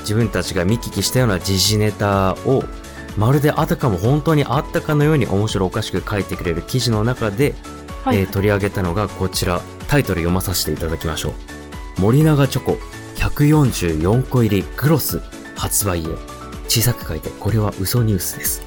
[0.00, 2.64] 自分たちが見聞きしたような時事ネタを、
[3.16, 7.54] まるであたかも本当にあったかのように面白おかしく書いてくれる記事の中で、
[8.04, 12.00] はい、えー取り上げたのがこちら、タイトル読まさせていただきましょう。
[12.00, 12.78] 森永チョコ
[13.16, 15.20] 144個入りグロス
[15.56, 16.04] 発売へ。
[16.68, 18.62] 小さく書いて、これは嘘ニュースです。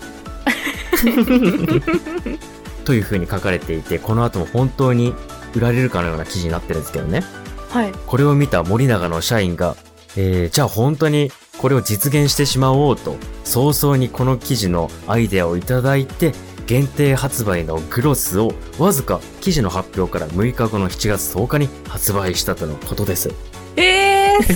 [2.85, 5.13] という風に書かれていて、この後も本当に
[5.53, 7.23] 売られるかのような記事になってるんですけどね。
[7.69, 7.91] はい。
[8.05, 9.75] これを見た森永の社員が、
[10.15, 16.33] えー、じゃあ本当にこれを実現してしまおうと、早々にこの記事のアイデアをいただいて、
[16.65, 23.31] 限定発売のグロスをわずか記事の発表から6日後の7月10日に発売したとのことです。
[23.77, 24.53] えー、す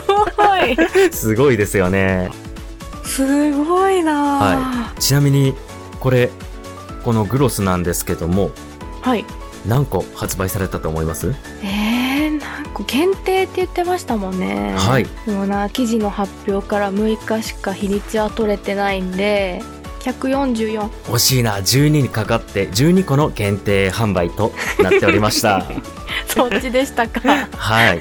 [0.00, 0.22] ご
[0.66, 0.76] い。
[1.12, 2.30] すごいですよね。
[3.04, 5.54] すごいなはちなみに、
[6.00, 6.30] これ、
[7.04, 8.50] このグロスなんですけども、
[9.00, 9.24] はい。
[9.66, 11.34] 何個発売されたと思います？
[11.62, 11.91] えー、
[12.30, 14.74] なんか限定って言ってましたもんね。
[14.76, 15.06] はい。
[15.26, 19.62] でもな、記事の発表から6日しか日にちは取れてないんで、
[20.00, 20.88] 144。
[20.88, 25.64] 惜しいな、12にかかって12個の限定販売となっておりました。
[26.28, 27.48] そっちでしたか。
[27.56, 28.00] はい。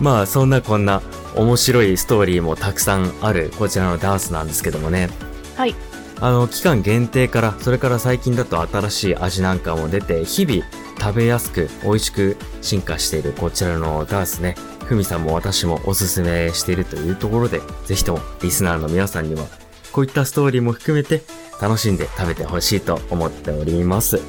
[0.00, 1.02] まあそんなこんな
[1.34, 5.08] 面白いストーリーもたくさんあるこちらのダースなんですけどもね。
[5.56, 5.74] はい。
[6.20, 10.64] あの、期間限定から、それから最近だと新しい味なんかも出て、日々
[10.98, 14.56] 食べやすく美味しく進化しているこちらのダースね。
[14.84, 19.46] ふみさんも私もおすすめしているというところで、ぜひともリスナーの皆さんには、
[19.92, 21.22] こういったストーリーも含めて
[21.60, 24.20] 楽しんで食べてほしいと思っております。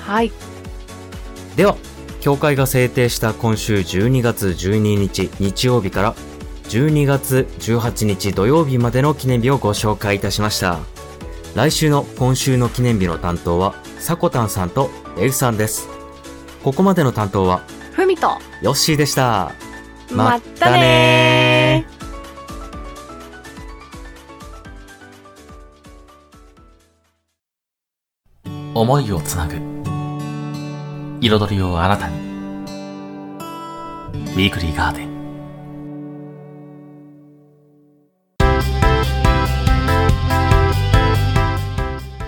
[0.00, 0.30] はい。
[1.56, 1.76] では、
[2.20, 6.14] 協会が制定した今週12月12日日曜日から
[6.68, 10.78] 12月18日土曜日までの記念日をご紹介いたしました。
[11.54, 15.93] 来週の今週の記念日の担当は、さこたんさんとエグさんです。
[16.64, 17.60] ここまでの担当は、
[17.92, 19.52] ふみとヨッシーでした。
[20.10, 21.86] まったね
[28.74, 29.60] 思いをつなぐ。
[31.20, 32.16] 彩りをあなたに。
[34.34, 35.14] ウィークリーガーデン。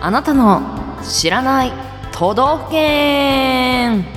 [0.03, 0.61] あなたの
[1.03, 1.73] 知らない
[2.13, 4.16] 都道府県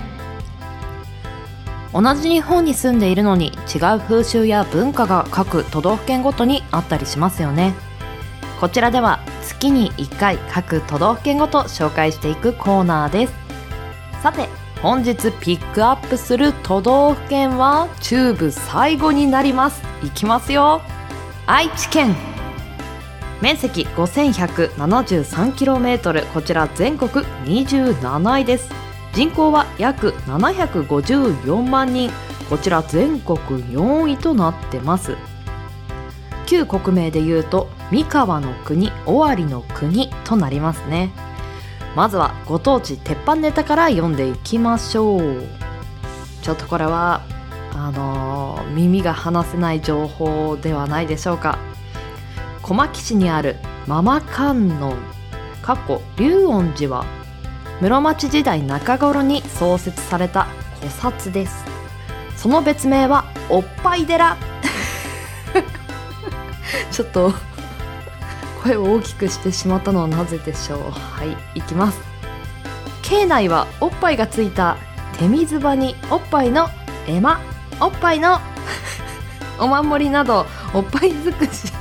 [1.91, 7.73] 同じ日本に住んでいるのに違う風習や文化が各都道府県ごとにあったりしますよね。
[8.59, 13.33] こちらでは月に1回各都道府県ごと紹介していくコーナーです。
[14.21, 14.49] さて
[14.81, 19.81] 本日ピックアップする都道府県は中部最後になります。
[20.03, 20.81] いきますよ。
[21.47, 22.15] 愛知県。
[23.41, 28.88] 面積 5173km こちら全国27位です。
[29.13, 32.11] 人口は約754万人。
[32.49, 35.15] こちら全国4位となってます。
[36.45, 41.11] 旧国名で言うと三河の国尾張の国となりますね。
[41.95, 45.43] まずはご当地鉄板ネタから読んでいきましょう。
[46.41, 47.21] ちょっとこれは
[47.73, 51.57] あのー耳が離せない情報ではないでしょうか。
[52.61, 54.95] 小牧市にあるママ観音
[55.61, 57.05] かっこ龍恩寺は
[57.81, 60.47] 室町時代中頃に創設された
[60.79, 61.63] 古刹です。
[62.35, 64.35] その別名はおっぱい寺。
[66.91, 67.33] ちょっと
[68.63, 70.79] 声を大きくしてしまったのはなぜでしょう。
[70.91, 71.99] はいいきます。
[73.01, 74.75] 境内はおっぱいがついた
[75.17, 76.67] 手水場におっぱいの
[77.07, 77.39] 絵馬
[77.79, 78.41] おっぱいの
[79.57, 81.71] お守りなどおっぱい尽くし。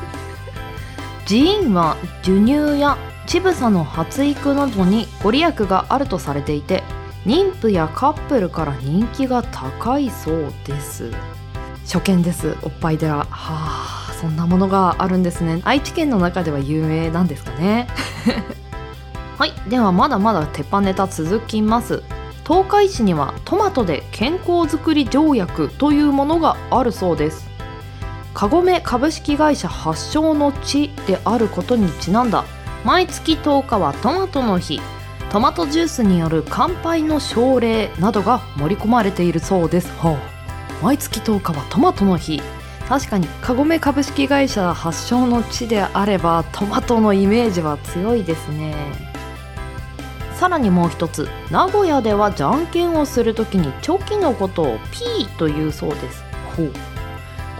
[1.26, 2.96] 寺院は授乳や
[3.28, 6.82] 乳房の発育などにご利益があるとされていて
[7.26, 11.12] 妊婦やカップルから人気が高いそうです。
[11.84, 12.56] 初見です。
[12.62, 15.60] おっぱい寺はあそんなものがあるんですね。
[15.64, 17.86] 愛知県の中では有名なんですかね。
[19.36, 19.52] はい。
[19.68, 22.02] ではまだまだ鉄板ネタ続きます。
[22.46, 27.46] 東海市にはトマトで健康づくり条約というものがあるそうです。
[28.32, 32.44] カゴメ株式会社発祥の地であることにちなんだ
[32.84, 34.80] 毎月10日はトマトの日。
[35.30, 42.40] トマトジュースによる乾杯の奨励などが盛り込まれているそうです、はあ、毎月10日はトマトの日。
[42.88, 48.74] 確かにカゴメ株式会社発祥の地であればトマトのイメージは強いですね。
[50.36, 51.28] さらにもう一つ。
[51.50, 56.24] 名古屋ではじゃんけんをするときにチョキのことを P というそうです。
[56.56, 56.72] ほう。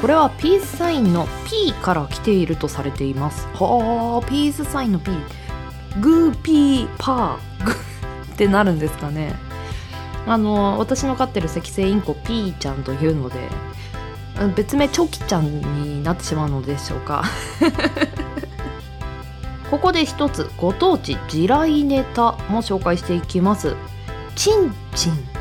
[0.01, 3.47] これはピースサインの P から来ているとされています。
[3.55, 5.11] はあピースサインの P
[6.01, 7.65] グーピーパー。
[7.65, 7.73] グ
[8.33, 9.35] ってなるんですかね。
[10.27, 13.37] あの私の飼ってる赤星インコ P ちゃんというので
[14.55, 17.25] 別名チョキちゃんになってしまうのでしょうか。
[19.71, 23.75] ここで一つご当地地雷ネタも紹介していきます。
[24.37, 25.38] チンチン。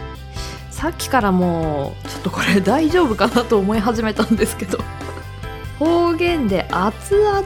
[0.78, 4.78] さっきからもうちょっとこれ大丈夫かなと思い始めたんですけど。
[5.80, 7.42] 方言で熱々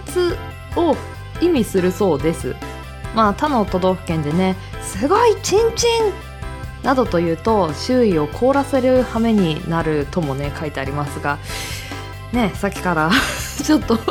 [0.75, 0.97] を
[1.39, 2.57] 意味するそうです。
[3.15, 6.11] まあ他の都道府県でねすごいチンチン
[6.83, 11.37] などというと周囲を凍らせる羽目になるともね書いてありますが。
[12.33, 13.11] ねさっきから
[13.63, 13.97] ちょっと。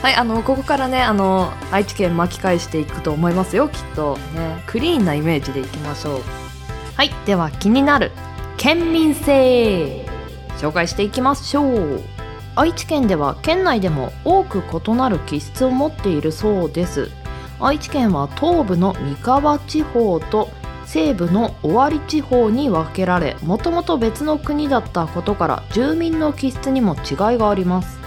[0.00, 4.16] はいあのここからねあの愛知県巻き返していくと思いますよきっと。
[4.36, 6.49] ねクリーンなイメージでいきましょう
[7.00, 8.12] はいでは気になる
[8.58, 10.04] 県民性。
[10.58, 12.02] 紹介していきましょう。
[12.56, 17.08] 愛知県では県内でも多く異なる気質を持っているそうです。
[17.58, 20.50] 愛知県は東部の三河地方と
[20.84, 27.99] 西部の尾張地方に分けられもともと別の国だったことから住民の気質にも違いがあります。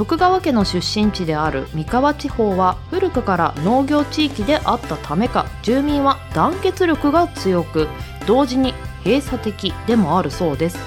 [0.00, 7.86] 徳川家の出身地である三河地方は古くから農業地域であったためか住民は団結力が強く
[8.26, 8.72] 同時に
[9.04, 10.78] 閉鎖的でもあるそうです。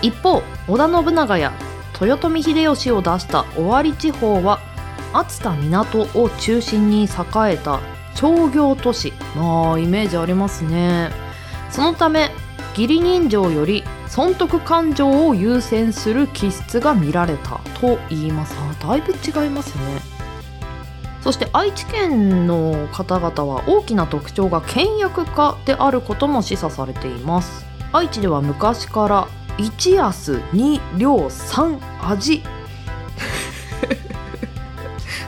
[0.00, 1.52] 一方織田信長や
[2.00, 4.60] 豊臣秀吉を出した尾張地方は
[5.12, 7.08] 熱田港を中心に栄
[7.52, 7.80] えた
[8.14, 9.12] 商業都市。
[9.36, 11.10] まあイメージありますね。
[11.68, 12.30] そのため
[12.70, 18.54] 義理人情より損得感情を優先する気質が見られたと言います。
[18.58, 20.02] あだいぶ違いますね。
[21.22, 27.64] そして愛知県の方々は大きな特徴が倹約家であることも示唆されています。
[27.90, 32.42] 愛知では昔から一安二良三味。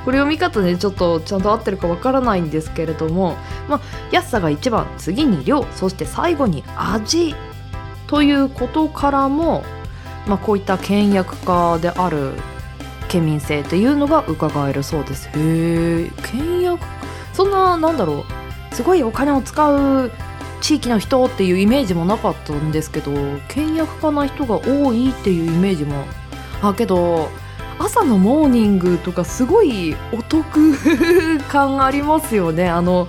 [0.05, 3.81] これ読み方ねちょっとちゃんと合ってるかわからないんですけれども、まあ、
[4.13, 7.35] 安さが一番次に量そして最後に味。
[8.07, 9.65] ということからも、
[10.27, 12.33] まあ、こういった倹約家である
[13.09, 15.29] 県民性っていうのが伺えるそうです。
[15.29, 16.85] へえ倹約？
[17.33, 18.25] そんななんだろ
[18.73, 18.75] う？
[18.75, 20.11] すごいお金を使う
[20.61, 23.13] 地域の人っていうイメージもなかったんですけど
[23.49, 26.05] 倹約家な人が多いっていうイメージも。
[26.63, 27.29] あけど
[27.79, 30.75] 朝のモーニングとかすごいお得
[31.49, 32.69] 感ありますよね。
[32.69, 33.07] あの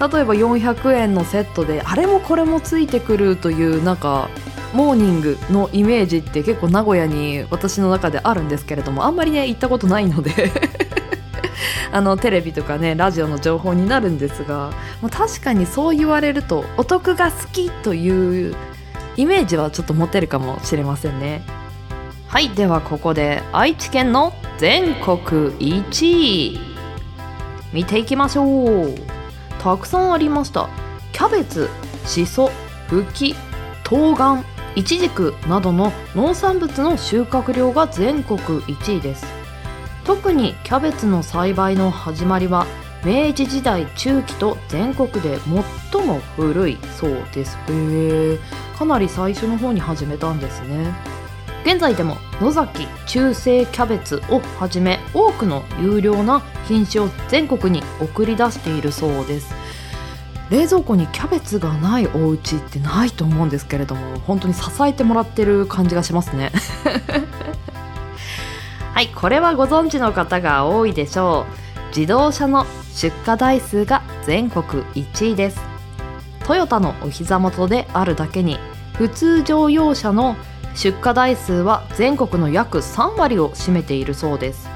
[0.00, 4.28] 例えば400円のセットであれもこれもついてくるというなんか
[4.72, 10.30] モーニングのイメージって結構名古屋に私の中であるんですけれどもあんまりね行ったことないので
[11.92, 14.70] あのテレビとかねラジオの情報になるんですが、
[15.10, 18.54] 確かにそう言われるとお得が好きという
[19.16, 21.42] イメージはちょっと持てるかもしれませんね。
[22.28, 26.60] はいではここで愛知県の全国1位。
[27.72, 28.94] 見ていきましょう。
[29.58, 30.68] たくさんありました。
[31.12, 31.68] キャベツ
[32.04, 32.50] しそ
[32.88, 33.34] ふき
[33.84, 34.44] 冬瓜
[34.74, 39.26] いちじくなどの農産物の収穫量が全国1位です。
[40.04, 42.66] 特にキャベツの栽培の始まりは
[43.04, 45.38] 明治時代中期と全国で
[45.92, 47.56] 最も古いそうです。
[47.68, 48.38] へえ
[48.76, 50.92] かなり最初の方に始めたんですね。
[51.66, 59.52] 現在でも野崎中世キャベツをはじめ多くの有料な品種を全国に送り出しているそうです。
[60.48, 66.52] 冷蔵庫にキャベツがないお家ってないと思うんですけれども本当に支えてもらってる感じがしますね。
[68.94, 71.88] はいこれはご存知の方が多いでしょう。
[71.88, 72.64] 自動車の
[72.94, 75.60] 出荷台数が全国1位です。
[76.46, 78.60] トヨタのお膝元であるだけに
[78.94, 80.36] 普通乗用車の
[80.76, 84.68] 出荷台数は全国の約3割を占めているそうです。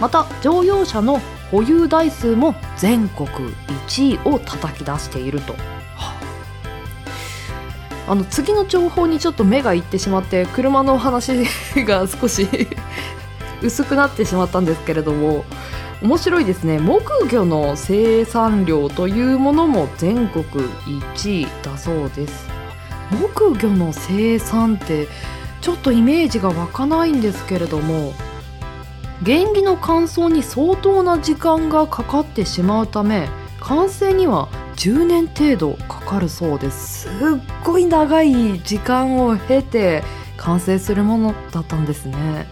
[0.00, 1.20] また乗用車の
[1.50, 3.28] 保有台数も全国
[3.88, 5.54] 1位を叩き出していると、
[8.08, 8.14] あ。
[8.14, 11.44] の次の情報にちょっと目がいってしまって車の話
[11.76, 12.48] が少し
[13.62, 15.44] 薄くなってしまったんですけれども
[16.02, 16.78] 面白いですね。
[16.78, 20.44] 木魚の生産量というものも全国
[21.14, 22.55] 1位だそうです。
[23.10, 25.08] 木魚の生産って
[25.60, 28.12] ちょっとイメージが湧かないんですけれども
[29.24, 33.28] 原木の乾燥に相当な時間がかかってしまうため
[33.60, 37.04] 完成には10年程度かかるそうです。
[37.04, 37.12] すっ
[37.64, 40.04] ごい長い時間を経て
[40.36, 42.46] 完成するものだったんですね。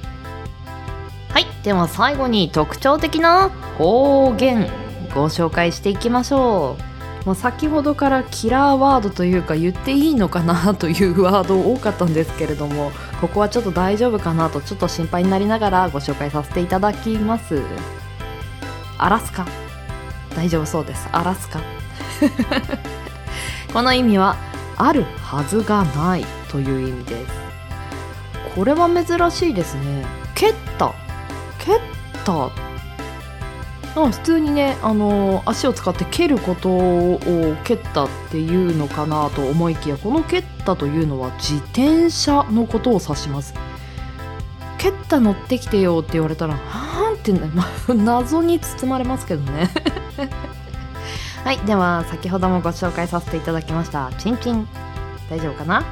[1.29, 4.69] はいでは最後に特徴的な方言
[5.15, 6.83] ご紹介していきましょう、
[7.25, 17.63] まあ、先ほどからキラーワードというか言っていいのかなというワード多かったんですけれどもここはちょっと大丈夫かなとちょっと心配になりながらご紹介させていただきます。
[18.99, 19.47] アラスカ。
[20.37, 21.09] 大丈夫そうです。
[21.13, 21.61] アラスカ。
[23.73, 24.37] この意味は
[24.77, 27.45] あるはずがないという意味です。
[28.55, 30.05] これは珍しいですね。
[30.35, 30.93] 蹴った
[31.59, 31.81] 蹴っ
[32.25, 32.64] た
[33.95, 37.21] 普通にね、あのー足を使って蹴ることを
[37.65, 43.55] 蹴ったっていうのかなと思いきやこの蹴ったというのは自転車のことを指します。
[44.79, 49.71] 蹴った乗ってきてよって言われたらはーんって、ま 謎に包まれますけどね。
[51.45, 54.67] はいでは先ほどもご紹介させていただきましたチンチン。
[55.31, 55.85] 大丈夫かな？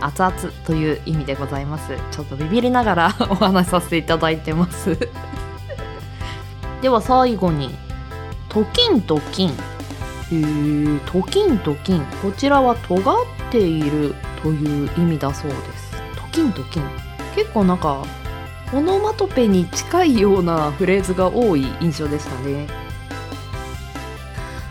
[0.00, 0.34] 熱々
[0.64, 1.92] という意味でございます。
[2.12, 4.96] ちょっとビビりながら お話しさせていただいてます。
[6.82, 7.70] では最後に
[8.48, 9.50] トキントキン。
[10.30, 12.04] えー、トキントキン。
[12.22, 13.16] こちらは尖っ
[13.50, 15.92] ているという意味だそうです。
[16.16, 16.82] トキントキン。
[17.34, 18.04] 結構なんか
[18.72, 22.87] オノマトペに近いようなフレーズが多い印象でしたね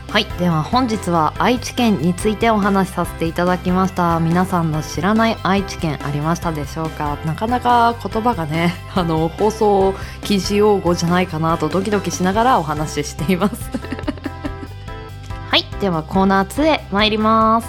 [0.10, 4.20] はいでは本日は愛知県についてお話しさせていただきました。
[4.20, 7.18] 皆さんの知らない愛知県ありましたでしょうか？
[7.26, 9.93] なかなか言葉がね あの放送
[10.24, 13.70] 記事用語じゃないかなとドキドキしながらお話ししています。
[15.51, 17.68] はいではコーナー2へ参ります。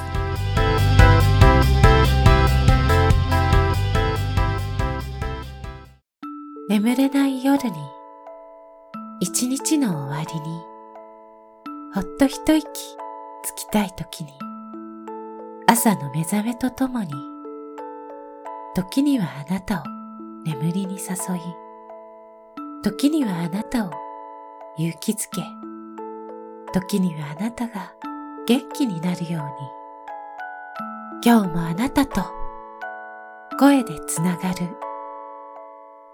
[6.70, 7.76] 眠れない夜に、
[9.20, 10.60] 一日の終わりに、
[11.94, 12.66] ほっと一息
[13.42, 14.30] つきたい時に、
[15.66, 17.10] 朝の目覚めとともに、
[18.74, 19.84] 時にはあなたを
[20.44, 21.40] 眠りに誘い、
[22.82, 23.90] 時にはあなたを
[24.76, 25.40] 勇気づけ、
[26.74, 27.94] 時にはあなたが
[28.46, 29.48] 元気になるように、
[31.24, 32.22] 今日もあなたと
[33.58, 34.76] 声でつながる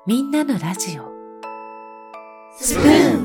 [0.06, 1.12] みんなのラジオ。
[2.56, 3.23] スプーン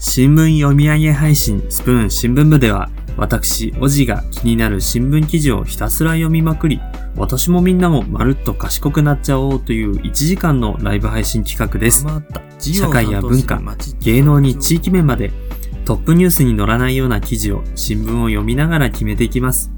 [0.00, 6.80] 新聞読み上げ配信スプーン新聞部では、私、おじが気になる新聞記事をひたすら読みまくり、
[7.16, 12.06] 私もみんなもまるっと賢くなっちゃおうという1時間のライブ配信企画です。
[12.60, 13.60] 社会や文化、
[14.00, 15.32] 芸能に地域面まで、
[15.84, 19.72] トップニュースに載らないような記事を新聞を読みながら決めていきます。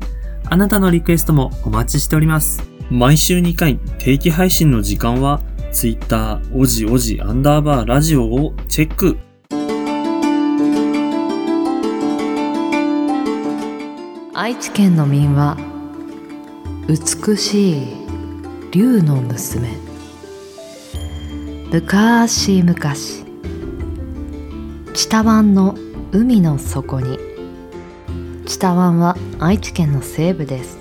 [0.45, 2.63] あなたのリクエストもお待ちしております。
[2.91, 5.41] 毎週2回定期配信の時間は、
[5.73, 9.17] Twitter おじおじアンダーバーラジオをチェック。
[14.43, 15.59] 愛知県の民話
[16.89, 17.87] 美しい
[18.73, 19.69] 竜の娘。
[21.71, 22.95] 昔々
[24.95, 25.77] 知多湾の
[26.13, 27.19] 海の底に
[28.47, 30.79] 知多湾は愛知県の西部です。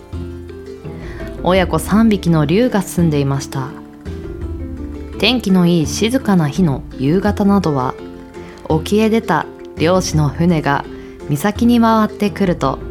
[1.43, 3.67] 親子3匹の竜が住んでいました。
[5.19, 7.93] 天気のいい静かな日の夕方などは
[8.69, 9.45] 沖へ出た
[9.75, 10.85] 漁師の船が
[11.27, 12.87] 岬に回ってくると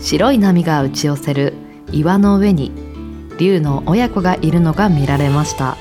[0.00, 1.54] 白い波が打ち寄せる
[1.92, 2.72] 岩の上に
[3.38, 5.76] 竜の親子がいるのが見られました。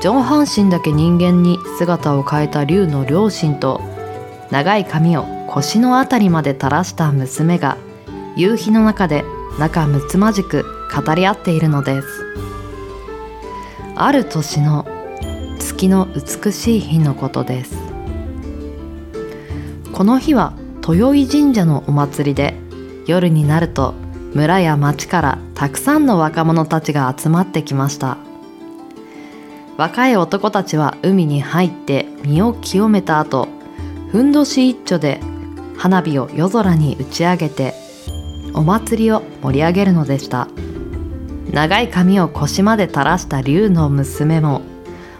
[0.00, 3.80] 上半身だけ人間に姿を変えた竜の両親と
[4.50, 7.78] 長い髪を腰のあたりまで垂らした娘が
[8.36, 9.24] 夕日の中で
[9.58, 12.08] 仲睦まじく語り合っているのです。
[13.94, 14.86] ある年の
[15.58, 17.76] 月の美しい日のことです。
[19.92, 20.52] この日は
[20.86, 22.54] 豊井神社のお祭りで
[23.06, 23.94] 夜になると
[24.34, 28.18] 村や町からたくさんの若者たちが集まってきました。
[29.76, 33.48] 若い男たちは海に入って身を清めた後
[34.10, 35.20] ふんどし一丁で
[35.76, 37.74] 花火を夜空に打ち上げて
[38.54, 40.48] お祭りを盛り上げるのでした。
[41.52, 44.62] 長い髪を腰まで垂らした竜の娘も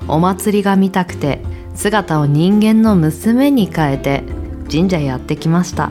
[0.08, 1.40] お祭りが見たくて
[1.74, 4.24] 姿を人間の娘に変えて
[4.70, 5.90] 神社へやってきました。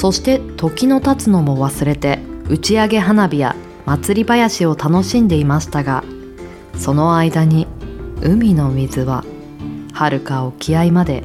[0.00, 6.04] そして時の経つのも忘れて打ち上げ花火や祭り林を楽しんでいましたが
[6.74, 7.66] その間に
[8.22, 9.26] 海の水は
[9.92, 11.22] はるか沖合まで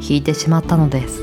[0.00, 1.22] 引いてしまったのです。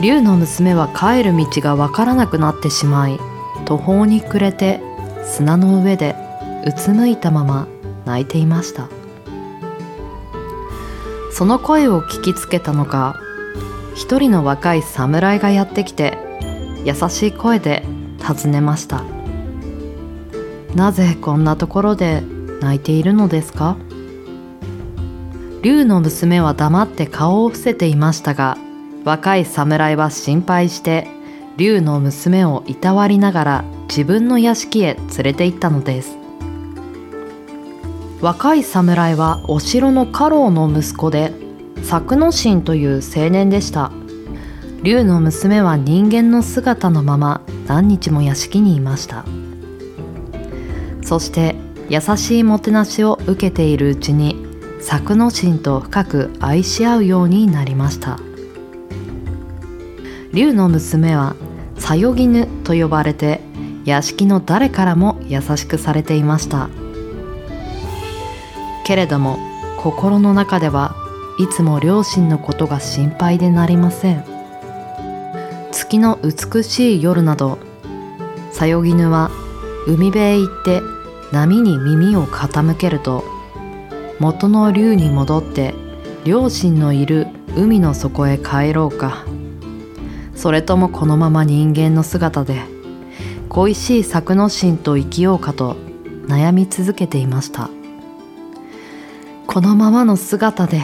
[0.00, 3.20] 竜の娘は帰る道がわからなくなってしまい
[3.64, 4.80] 途方に暮れて
[5.22, 6.16] 砂の上で
[6.66, 7.68] うつむいたまま
[8.04, 8.88] 泣いていました。
[11.30, 13.27] その声を聞きつけたのか
[13.98, 16.16] 一人の若い侍がやってきて
[16.84, 17.84] 優しい声で
[18.20, 19.02] 尋ねました。
[20.76, 22.22] なぜこんなところで
[22.60, 23.76] 泣いているのですか？
[25.62, 28.56] 竜の娘は黙って顔を伏せていましたが
[29.04, 31.08] 若い侍は心配して
[31.56, 36.16] 竜の娘をいたわりながら自分の屋敷へ連れて行ったのです。
[38.20, 41.32] 若い侍はお城の家老の息子で
[41.82, 43.90] 作之進という青年でした。
[44.82, 49.24] 竜の娘は人間の姿のまま何日も屋敷にいました。
[51.02, 51.56] そして
[51.88, 54.46] 優しいもてなしを受けているうちに
[54.80, 58.18] 作之進と深く愛し合うようになりました。
[60.32, 61.34] 竜の娘は
[61.78, 63.40] さよぎぬと呼ばれて
[63.84, 66.68] 屋敷の誰からも優しくされていました。
[68.84, 69.38] けれども
[69.78, 70.94] 心の中では
[71.38, 74.24] いつも両親のことが心配でなりません。
[75.70, 77.58] 月の美しい夜など
[78.50, 79.30] さよぎぬは
[79.86, 80.82] 海辺へ行って
[81.32, 83.24] 波に耳を傾けると
[84.18, 85.74] 元の竜に戻って
[86.24, 89.24] 両親のいる海の底へ帰ろうか。
[90.34, 92.60] それともこのまま人間の姿で
[93.48, 95.76] 恋しい作之進と生きようかと
[96.26, 97.70] 悩み続けていました。
[99.46, 100.82] このままの姿で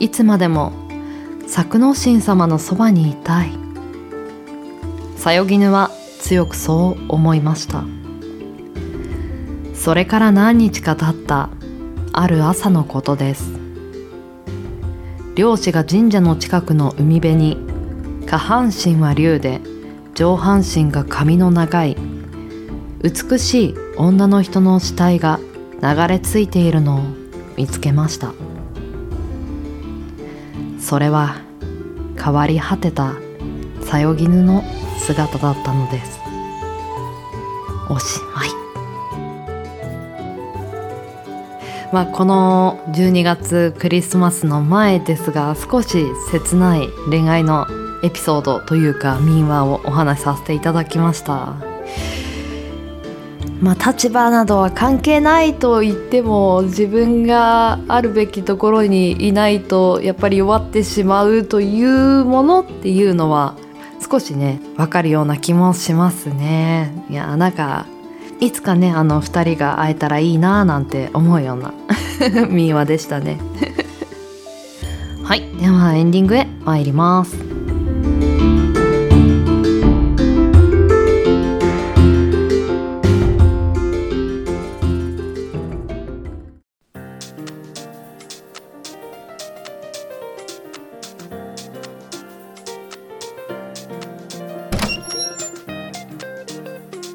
[0.00, 0.72] いつまでも
[1.46, 3.52] 作之進様のそばにいたい。
[5.16, 5.90] さよぎぬは
[6.20, 7.84] 強くそう思いました。
[9.74, 11.50] それから何日か経った
[12.12, 13.52] ある朝のことです。
[15.34, 17.58] 漁師が神社の近くの海辺に
[18.26, 19.60] 下半身は竜で
[20.14, 21.96] 上半身が髪の長い
[23.02, 25.40] 美しい女の人の死体が
[25.82, 27.00] 流れ着いているのを
[27.56, 28.32] 見つけました。
[30.90, 31.36] それは
[32.20, 33.14] 変わり果てた
[33.84, 34.64] さよぎぬの
[34.98, 36.18] 姿だったのです。
[37.88, 38.48] おしまい。
[41.92, 47.68] まあこの12月クリスマスの前ですが少し切ない恋愛の
[48.02, 51.54] エピソードというか民話をお話しさせていただきました。
[53.60, 63.56] まあ立場などは関係ないと言っても自分があるべきところにいないとやっぱり弱ってしまうというものっていうのは
[64.10, 67.04] 少しねわかるような気もしますね。
[67.10, 67.86] いやなんか
[68.40, 71.74] いつかねあの2人が会えたらいいななんて思うような
[72.48, 73.38] 民話でしたね。
[75.22, 75.42] はい。
[75.60, 77.49] ではエンディングへ参ります。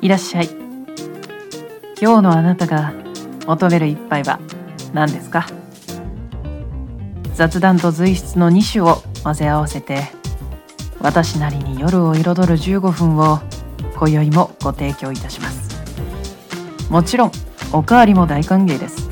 [0.05, 0.49] いらっしゃい。
[1.99, 2.93] 今日のあなたが
[3.47, 4.39] 求める一杯は
[4.93, 5.47] 何ですか？
[7.33, 10.03] 雑談と随筆の2種を混ぜ合わせて
[10.99, 13.39] 私なりに夜を彩る15分を
[13.95, 15.75] 今宵もご提供いたします。
[16.91, 17.31] もちろん
[17.73, 19.09] おかわりも大歓迎です。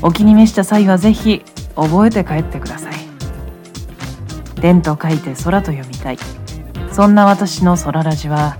[0.00, 1.42] お気に召した際はぜひ
[1.76, 2.94] 覚えて帰ってください。
[4.58, 6.18] 天と書いて空と読みたい。
[6.92, 8.56] そんな私の空ラジは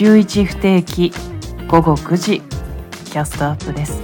[0.00, 1.12] 週1不定期
[1.68, 2.40] 午後9時
[3.04, 4.00] キャストアップです。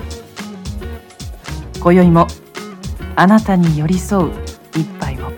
[1.81, 2.27] 今宵も
[3.15, 4.31] あなたに寄り添う
[4.75, 5.33] 一杯を。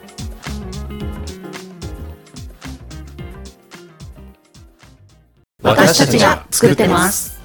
[5.62, 7.38] 私たちが作ってます。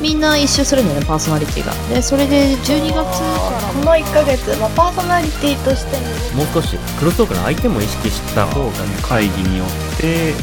[0.00, 1.72] みんな一周するんだよねパーソナリティが。
[1.92, 3.34] でそれで12月か。
[3.34, 3.55] らこ
[3.86, 5.96] の1ヶ月、まあ、パーソナリティとして
[6.34, 10.34] もう少しクロストークの相手も意識した方がね会議によって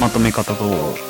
[0.00, 0.64] まとめ方と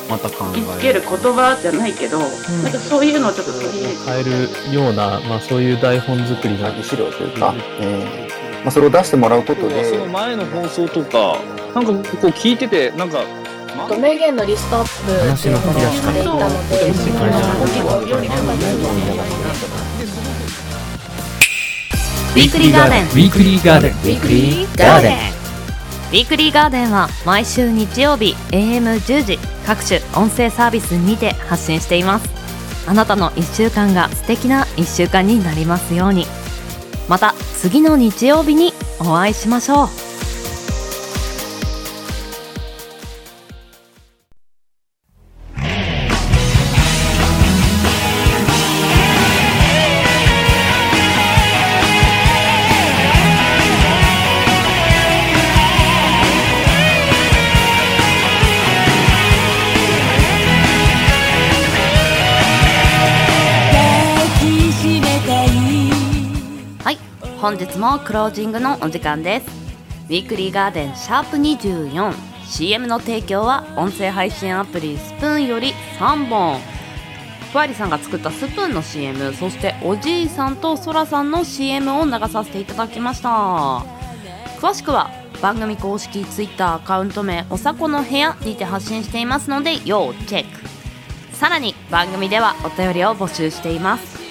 [0.09, 2.27] また考えつける言葉じゃないけど、な
[2.69, 3.99] んかそういうのをちょっと取り入れて。
[4.05, 9.85] 変えるような、まあ、そういう台本作りが資料というか、えーまあ、それを出してもらうことで。
[9.85, 11.39] その前の放送とか
[11.75, 13.25] なんかこう聞いててなんか
[13.99, 17.25] 名言のリストアップ話の振り出ししていたので結構
[17.65, 18.37] 結構より深
[20.19, 20.22] く Weekly Garden Weekly Garden Weekly Garden
[22.33, 32.31] ウィークリーガーデンは毎週日曜日 AM10 時各種音声サービスにて発信しています。
[32.89, 36.27] あなたの1週間が素敵な1週間になりますように。
[37.07, 40.12] また次の日曜日にお会いしましょう
[67.53, 69.47] 本日もクロージングのお時間です。
[70.09, 76.59] ウィークリーガーデンシャープ 24CM の提供は音声配信アプリスプーンより3本。
[77.53, 83.29] ふわりさんが作ったスプーンの CM そしておじいさんとそらさんの CM を流させていただきました。
[84.59, 85.11] 詳しくは
[85.43, 91.37] 番組公式 Twitter アカウント名おさこの部屋にて発信していますので要チェック。
[91.37, 94.22] さらに番組ではお便りを募集しています。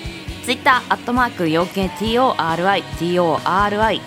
[0.44, 4.02] ツイッターアットマーク 4KTORITORI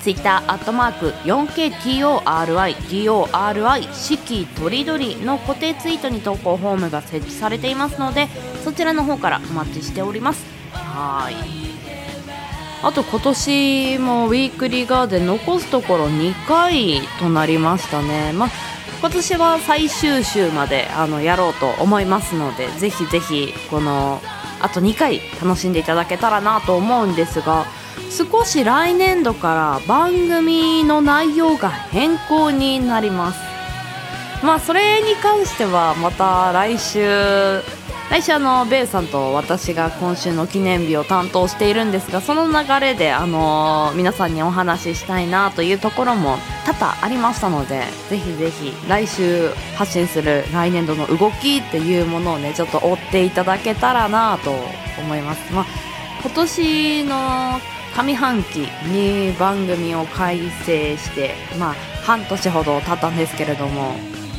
[0.00, 8.28] ツイッターアットマーク 4KTORITORI 四季とりどりの固定ツイートに投稿フォームが設置されていますので
[8.64, 10.46] そちらの方からお待ちしております。
[10.72, 11.34] はい。
[12.80, 18.32] あと今年もウィークリーガーデン残すところ2回となりましたね。
[18.32, 18.50] まあ
[19.00, 24.20] 今年は最終週まであのやろうと思いますのでぜひぜひこの
[24.60, 27.66] あと2回楽しんでいただけたらなと思うんですが
[28.10, 33.40] 少し来年度から番組の内容が変更になります。
[34.42, 37.60] まあそれに関してはまた来週
[38.10, 54.52] 来週あのベイさんと私が今週の記念日を担当しているんですがその流れであの皆さんにお話ししたいなというところも多々ありましたのでぜひぜひ来週発信する来年度の動きっていうものをねちょっと追っていただけたらなと
[54.98, 55.66] 思います、まあ、
[56.22, 57.60] 今年の
[57.94, 58.56] 上半期
[58.86, 63.92] に番組を改正してまあ半年ほど経ったんですけれども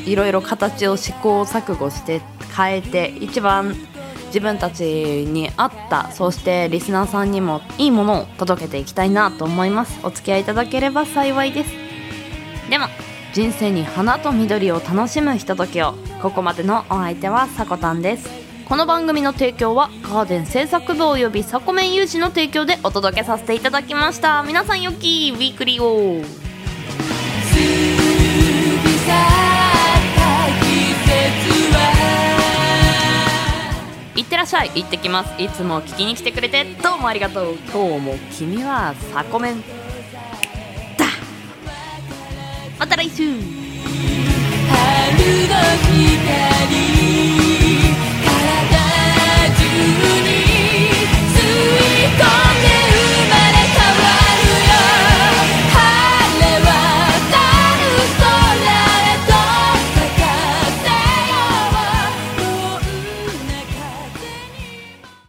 [0.09, 2.21] いろいろ形を試行錯誤して
[2.55, 3.75] 変えて一番
[4.27, 9.99] 自分たちに合ったそしてリスナーさんにもいいものを届けていきたいなと思います。
[10.03, 11.71] お付き合いいただければ幸いです。
[12.69, 12.85] でも
[13.33, 18.29] 人生に花と緑を楽しむひとときをここまでのお相手はさこたんです
[18.67, 24.43] この番組の提供はガーデン製作部およびサコメン有志の提供でお届けさせていただきました。
[24.43, 26.23] 皆さんよきウィークリーを。
[34.19, 35.41] いってらっしゃい行ってきます。
[35.41, 37.55] いつも聞きに来てくれてどうもありがとう。
[37.71, 41.05] 今日も君はサコメンだ。
[42.77, 43.39] また来週。